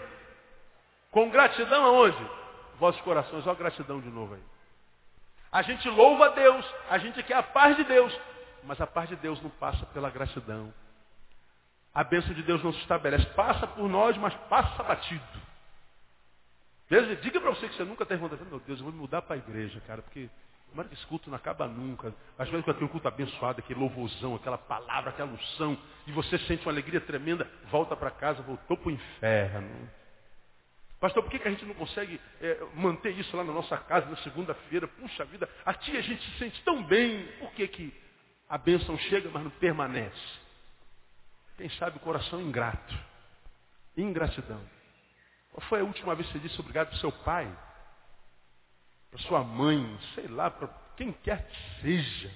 [1.10, 2.43] Com gratidão aonde?
[2.84, 3.48] Vossos corações.
[3.48, 4.44] Olha a gratidão de novo aí.
[5.50, 8.14] A gente louva a Deus, a gente quer a paz de Deus,
[8.66, 10.74] mas a paz de Deus não passa pela gratidão.
[11.94, 13.26] A bênção de Deus não se estabelece.
[13.28, 15.24] Passa por nós, mas passa batido.
[16.90, 18.44] Veja, diga para você que você nunca vontade.
[18.50, 20.30] Meu Deus, eu vou mudar para a igreja, cara, porque
[20.70, 22.14] como que esse culto não acaba nunca?
[22.38, 26.38] Às vezes quando tem um culto abençoado, aquele louvorzão, aquela palavra, aquela unção, e você
[26.40, 29.90] sente uma alegria tremenda, volta para casa, voltou para o inferno.
[31.04, 34.10] Pastor, por que, que a gente não consegue é, manter isso lá na nossa casa
[34.10, 34.88] na segunda-feira?
[34.88, 37.28] Puxa vida, aqui a gente se sente tão bem.
[37.40, 37.94] Por que, que
[38.48, 40.40] a bênção chega, mas não permanece?
[41.58, 42.98] Quem sabe o coração ingrato.
[43.98, 44.62] Ingratidão.
[45.52, 47.54] Qual foi a última vez que você disse obrigado para seu pai?
[49.12, 50.00] Para sua mãe?
[50.16, 52.32] Sei lá, para quem quer que seja.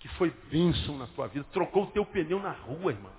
[0.00, 1.46] Que foi bênção na tua vida.
[1.50, 3.16] Trocou o teu pneu na rua, irmão.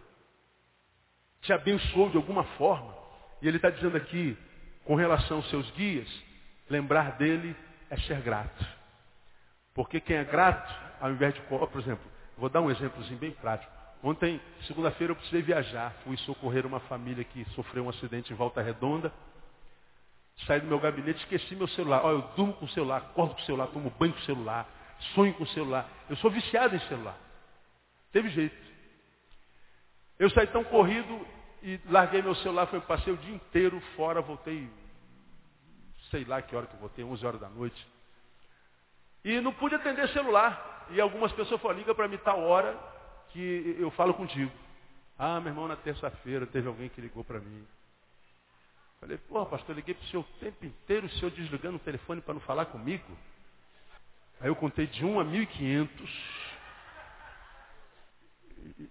[1.42, 2.96] Te abençoou de alguma forma.
[3.42, 4.38] E ele está dizendo aqui,
[4.88, 6.08] com relação aos seus guias,
[6.70, 7.54] lembrar dele
[7.90, 8.66] é ser grato.
[9.74, 11.42] Porque quem é grato, ao invés de.
[11.42, 13.72] Por exemplo, vou dar um exemplozinho bem prático.
[14.02, 15.94] Ontem, segunda-feira, eu precisei viajar.
[16.06, 19.12] Fui socorrer uma família que sofreu um acidente em Volta Redonda.
[20.46, 22.06] Saí do meu gabinete, esqueci meu celular.
[22.06, 24.70] Olha, eu durmo com o celular, acordo com o celular, tomo banho com o celular,
[25.14, 25.90] sonho com o celular.
[26.10, 27.18] Eu sou viciado em celular.
[28.14, 28.56] Teve jeito.
[30.18, 31.28] Eu saí tão corrido,
[31.62, 34.70] e larguei meu celular, foi, passei o dia inteiro fora, voltei,
[36.12, 37.88] sei lá que hora que eu voltei, 11 horas da noite.
[39.24, 40.86] E não pude atender celular.
[40.90, 42.78] E algumas pessoas falaram, liga para mim tal hora
[43.30, 44.52] que eu falo contigo.
[45.20, 47.68] Ah, meu irmão, na terça-feira teve alguém que ligou para mim.
[49.00, 52.22] Falei, pô, pastor, liguei para o senhor o tempo inteiro, o senhor desligando o telefone
[52.22, 53.18] para não falar comigo.
[54.40, 56.47] Aí eu contei de 1 a 1.500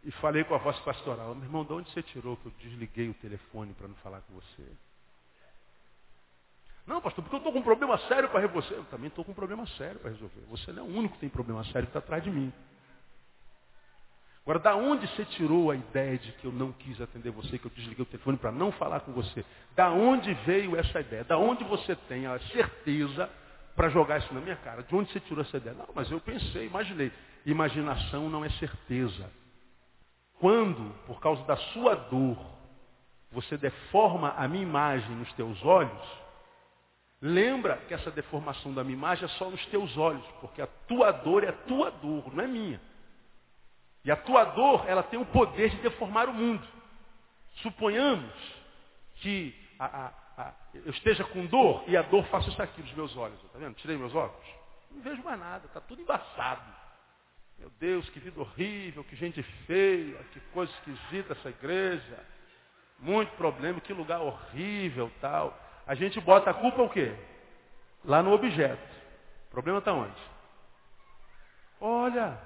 [0.05, 3.09] e, falei com a voz pastoral, meu irmão, de onde você tirou que eu desliguei
[3.09, 4.67] o telefone para não falar com você?
[6.87, 8.75] Não, pastor, porque eu estou com um problema sério para resolver.
[8.75, 10.41] Eu também estou com um problema sério para resolver.
[10.49, 12.53] Você não é o único que tem problema sério que está atrás de mim.
[14.43, 17.67] Agora, da onde você tirou a ideia de que eu não quis atender você, que
[17.67, 19.45] eu desliguei o telefone para não falar com você?
[19.75, 21.25] Da onde veio essa ideia?
[21.25, 23.29] Da onde você tem a certeza
[23.75, 24.85] para jogar isso na minha cara?
[24.85, 25.75] De onde você tirou essa ideia?
[25.75, 27.13] Não, mas eu pensei, imaginei.
[27.45, 29.29] Imaginação não é certeza.
[30.39, 32.37] Quando, por causa da sua dor,
[33.31, 36.03] você deforma a minha imagem nos teus olhos,
[37.21, 41.11] lembra que essa deformação da minha imagem é só nos teus olhos, porque a tua
[41.11, 42.81] dor é a tua dor, não é minha.
[44.05, 46.67] E a tua dor, ela tem o poder de deformar o mundo.
[47.57, 48.33] Suponhamos
[49.17, 52.93] que a, a, a, eu esteja com dor e a dor faça isso aqui nos
[52.93, 53.43] meus olhos.
[53.45, 53.75] Está vendo?
[53.75, 54.47] Tirei meus óculos.
[54.91, 56.76] Não vejo mais nada, está tudo embaçado.
[57.59, 62.25] Meu Deus, que vida horrível, que gente feia, que coisa esquisita essa igreja.
[62.99, 65.59] Muito problema, que lugar horrível, tal.
[65.87, 67.15] A gente bota a culpa o quê?
[68.05, 68.95] Lá no objeto.
[69.47, 70.21] O problema está onde?
[71.81, 72.39] Olha,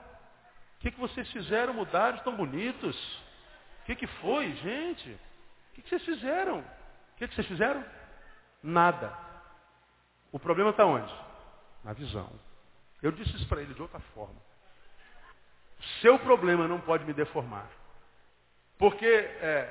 [0.77, 1.75] o que, que vocês fizeram?
[1.75, 2.97] Mudaram, estão bonitos.
[3.83, 5.11] O que, que foi, gente?
[5.11, 6.61] O que, que vocês fizeram?
[6.61, 7.85] O que, que vocês fizeram?
[8.63, 9.17] Nada.
[10.33, 11.13] O problema está onde?
[11.83, 12.31] Na visão.
[13.03, 14.50] Eu disse isso para ele de outra forma.
[16.01, 17.67] Seu problema não pode me deformar.
[18.79, 19.69] Porque é,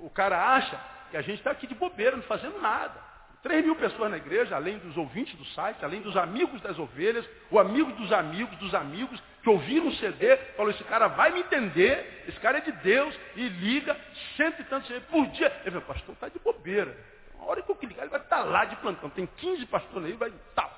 [0.00, 0.78] o cara acha
[1.10, 3.08] que a gente está aqui de bobeira, não fazendo nada.
[3.42, 7.28] Três mil pessoas na igreja, além dos ouvintes do site, além dos amigos das ovelhas,
[7.50, 11.40] o amigo dos amigos dos amigos, que ouviram o CD, falou, esse cara vai me
[11.40, 13.96] entender, esse cara é de Deus, e liga
[14.36, 15.52] cento e tantos por dia.
[15.62, 16.96] Ele falou, pastor, está de bobeira.
[17.34, 19.08] Uma hora que eu clicar, ele vai estar lá de plantão.
[19.10, 20.77] Tem 15 pastores aí, vai tal.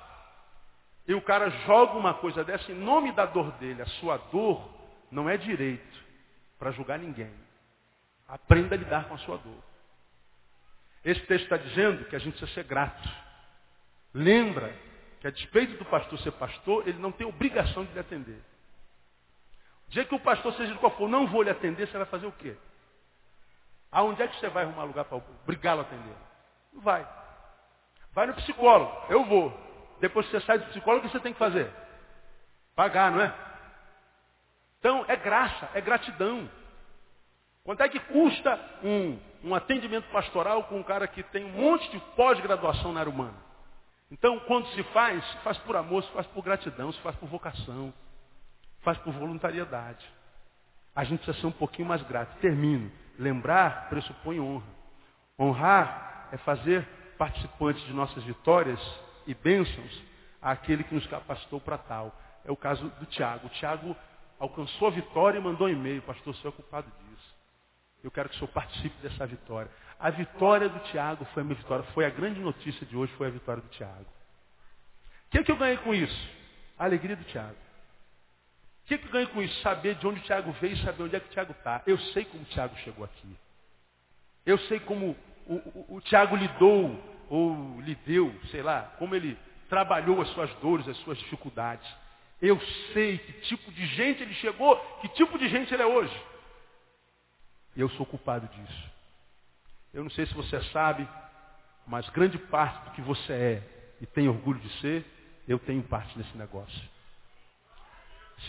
[1.07, 3.81] E o cara joga uma coisa dessa em nome da dor dele.
[3.81, 4.69] A sua dor
[5.09, 5.99] não é direito
[6.59, 7.33] para julgar ninguém.
[8.27, 9.63] Aprenda a lidar com a sua dor.
[11.03, 13.09] Esse texto está dizendo que a gente precisa ser grato.
[14.13, 14.73] Lembra
[15.19, 18.41] que a despeito do pastor ser pastor, ele não tem obrigação de lhe atender.
[19.87, 22.07] O dia que o pastor, seja de qual for, não vou lhe atender, você vai
[22.07, 22.55] fazer o quê?
[23.91, 26.15] Aonde é que você vai arrumar lugar para obrigá-lo a atender?
[26.73, 27.07] Não vai.
[28.13, 29.05] Vai no psicólogo.
[29.09, 29.70] Eu vou.
[30.01, 31.71] Depois que você sai do psicólogo, o que você tem que fazer?
[32.75, 33.33] Pagar, não é?
[34.79, 36.49] Então, é graça, é gratidão.
[37.63, 41.89] Quanto é que custa um, um atendimento pastoral com um cara que tem um monte
[41.91, 43.37] de pós-graduação na área humana?
[44.09, 47.29] Então, quando se faz, se faz por amor, se faz por gratidão, se faz por
[47.29, 47.93] vocação,
[48.81, 50.03] faz por voluntariedade.
[50.95, 52.35] A gente precisa ser um pouquinho mais grato.
[52.39, 52.91] Termino.
[53.19, 54.65] Lembrar pressupõe honra.
[55.39, 56.87] Honrar é fazer
[57.19, 58.79] participantes de nossas vitórias
[59.27, 60.03] e bênçãos
[60.41, 62.15] àquele que nos capacitou para tal.
[62.45, 63.47] É o caso do Tiago.
[63.47, 63.95] O Tiago
[64.39, 66.01] alcançou a vitória e mandou um e-mail.
[66.01, 67.35] Pastor, sou é culpado disso.
[68.03, 69.69] Eu quero que o senhor participe dessa vitória.
[69.99, 71.85] A vitória do Tiago foi a minha vitória.
[71.93, 74.05] Foi a grande notícia de hoje, foi a vitória do Tiago.
[75.27, 76.29] O que, é que eu ganhei com isso?
[76.77, 77.55] A alegria do Tiago.
[78.83, 79.61] O que, é que eu ganhei com isso?
[79.61, 81.83] Saber de onde o Tiago veio e saber onde é que o Tiago está.
[81.85, 83.37] Eu sei como o Tiago chegou aqui.
[84.45, 85.15] Eu sei como
[85.45, 86.99] o, o, o Tiago lidou,
[87.31, 89.37] ou lhe deu, sei lá, como ele
[89.69, 91.89] trabalhou as suas dores, as suas dificuldades.
[92.41, 92.59] Eu
[92.91, 96.13] sei que tipo de gente ele chegou, que tipo de gente ele é hoje.
[97.73, 98.91] E eu sou culpado disso.
[99.93, 101.07] Eu não sei se você sabe,
[101.87, 103.63] mas grande parte do que você é
[104.01, 105.05] e tem orgulho de ser,
[105.47, 106.81] eu tenho parte nesse negócio.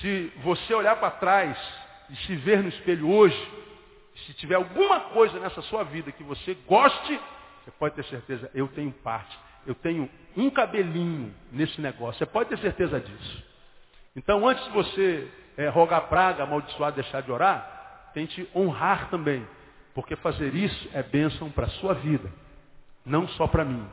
[0.01, 1.57] Se você olhar para trás
[2.11, 3.53] e se ver no espelho hoje,
[4.27, 7.21] se tiver alguma coisa nessa sua vida que você goste,
[7.65, 9.39] você pode ter certeza, eu tenho parte.
[9.67, 12.19] Eu tenho um cabelinho nesse negócio.
[12.19, 13.45] Você pode ter certeza disso.
[14.17, 19.47] Então, antes de você é, rogar praga, amaldiçoar, deixar de orar, tente honrar também.
[19.95, 22.31] Porque fazer isso é bênção para a sua vida,
[23.05, 23.87] não só para mim.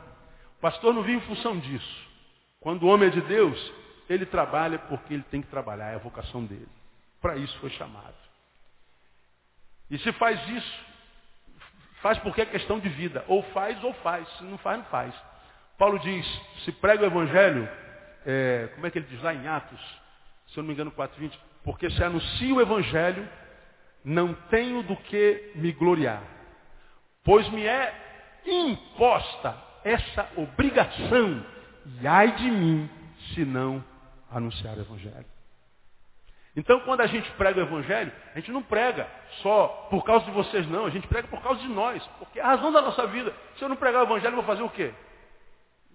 [0.58, 2.08] O pastor não vive em função disso.
[2.58, 3.72] Quando o homem é de Deus,
[4.08, 6.68] ele trabalha porque ele tem que trabalhar, é a vocação dele.
[7.20, 8.14] Para isso foi chamado.
[9.90, 10.84] E se faz isso,
[12.02, 13.24] faz porque é questão de vida.
[13.28, 14.28] Ou faz ou faz.
[14.36, 15.14] Se não faz, não faz.
[15.78, 16.26] Paulo diz,
[16.64, 17.68] se prega o evangelho,
[18.26, 19.80] é, como é que ele diz lá em Atos,
[20.48, 21.32] se eu não me engano, 4.20,
[21.64, 23.26] porque se anuncia o evangelho,
[24.04, 26.22] não tenho do que me gloriar,
[27.24, 27.94] pois me é
[28.44, 31.44] imposta essa obrigação,
[32.00, 32.90] e ai de mim,
[33.34, 33.82] se não
[34.30, 35.26] anunciar o Evangelho.
[36.56, 39.08] Então, quando a gente prega o Evangelho, a gente não prega
[39.42, 40.86] só por causa de vocês, não.
[40.86, 42.04] A gente prega por causa de nós.
[42.18, 43.32] Porque é a razão da nossa vida.
[43.56, 44.92] Se eu não pregar o Evangelho, eu vou fazer o quê?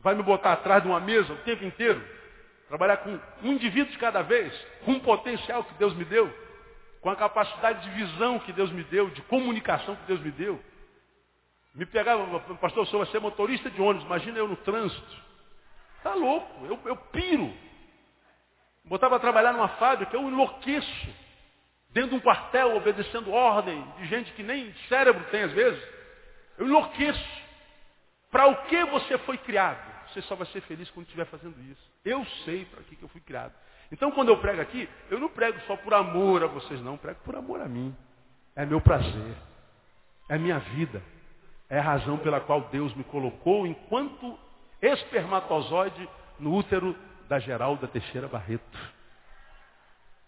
[0.01, 2.01] Vai me botar atrás de uma mesa o tempo inteiro?
[2.67, 4.53] Trabalhar com um indivíduo de cada vez?
[4.85, 6.45] Com um potencial que Deus me deu?
[7.05, 10.59] com a capacidade de visão que Deus me deu, de comunicação que Deus me deu.
[11.75, 15.15] Me pegava, pastor, eu sou ser motorista de ônibus, imagina eu no trânsito.
[16.01, 17.53] Tá louco, eu, eu piro.
[18.85, 21.07] Botava a trabalhar numa fábrica, eu enlouqueço.
[21.89, 25.81] Dentro de um quartel, obedecendo ordem de gente que nem cérebro tem às vezes.
[26.57, 27.45] Eu enlouqueço.
[28.29, 29.95] Para o que você foi criado?
[30.09, 31.91] Você só vai ser feliz quando estiver fazendo isso.
[32.03, 33.53] Eu sei para que, que eu fui criado.
[33.91, 36.93] Então, quando eu prego aqui, eu não prego só por amor a vocês, não.
[36.93, 37.95] Eu prego por amor a mim.
[38.55, 39.35] É meu prazer.
[40.29, 41.01] É minha vida.
[41.69, 44.37] É a razão pela qual Deus me colocou enquanto
[44.81, 46.07] espermatozoide
[46.39, 46.95] no útero
[47.27, 48.77] da Geralda Teixeira Barreto.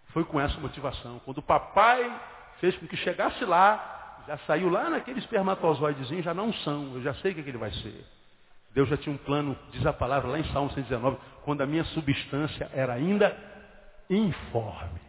[0.07, 1.19] Foi com essa motivação.
[1.25, 2.21] Quando o papai
[2.59, 6.95] fez com que chegasse lá, já saiu lá naquele espermatozoidezinho, já não são.
[6.95, 8.05] Eu já sei o que, é que ele vai ser.
[8.71, 11.83] Deus já tinha um plano, diz a palavra lá em Salmo 119, quando a minha
[11.85, 13.35] substância era ainda
[14.09, 15.01] informe.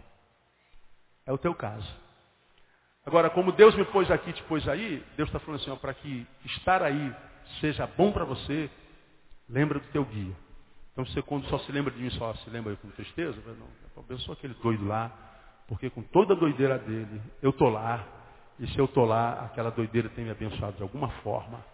[1.26, 1.88] É o teu caso.
[3.04, 6.26] Agora, como Deus me pôs aqui, te pôs aí, Deus está falando assim, para que
[6.44, 7.14] estar aí
[7.60, 8.70] seja bom para você,
[9.48, 10.34] lembra do teu guia.
[10.98, 14.32] Então você quando só se lembra de mim, só se lembra com tristeza, não, sou
[14.32, 15.12] aquele doido lá,
[15.68, 18.04] porque com toda a doideira dele, eu estou lá,
[18.58, 21.64] e se eu estou lá, aquela doideira tem me abençoado de alguma forma.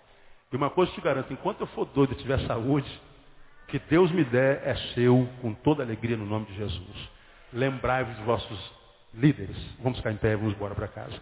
[0.53, 3.01] E uma coisa te garanto, enquanto eu for doido e tiver saúde,
[3.69, 7.11] que Deus me der é seu, com toda alegria no nome de Jesus.
[7.51, 8.73] Lembrai-vos dos vossos
[9.15, 9.57] líderes.
[9.79, 11.19] Vamos ficar em pé, vamos embora para casa.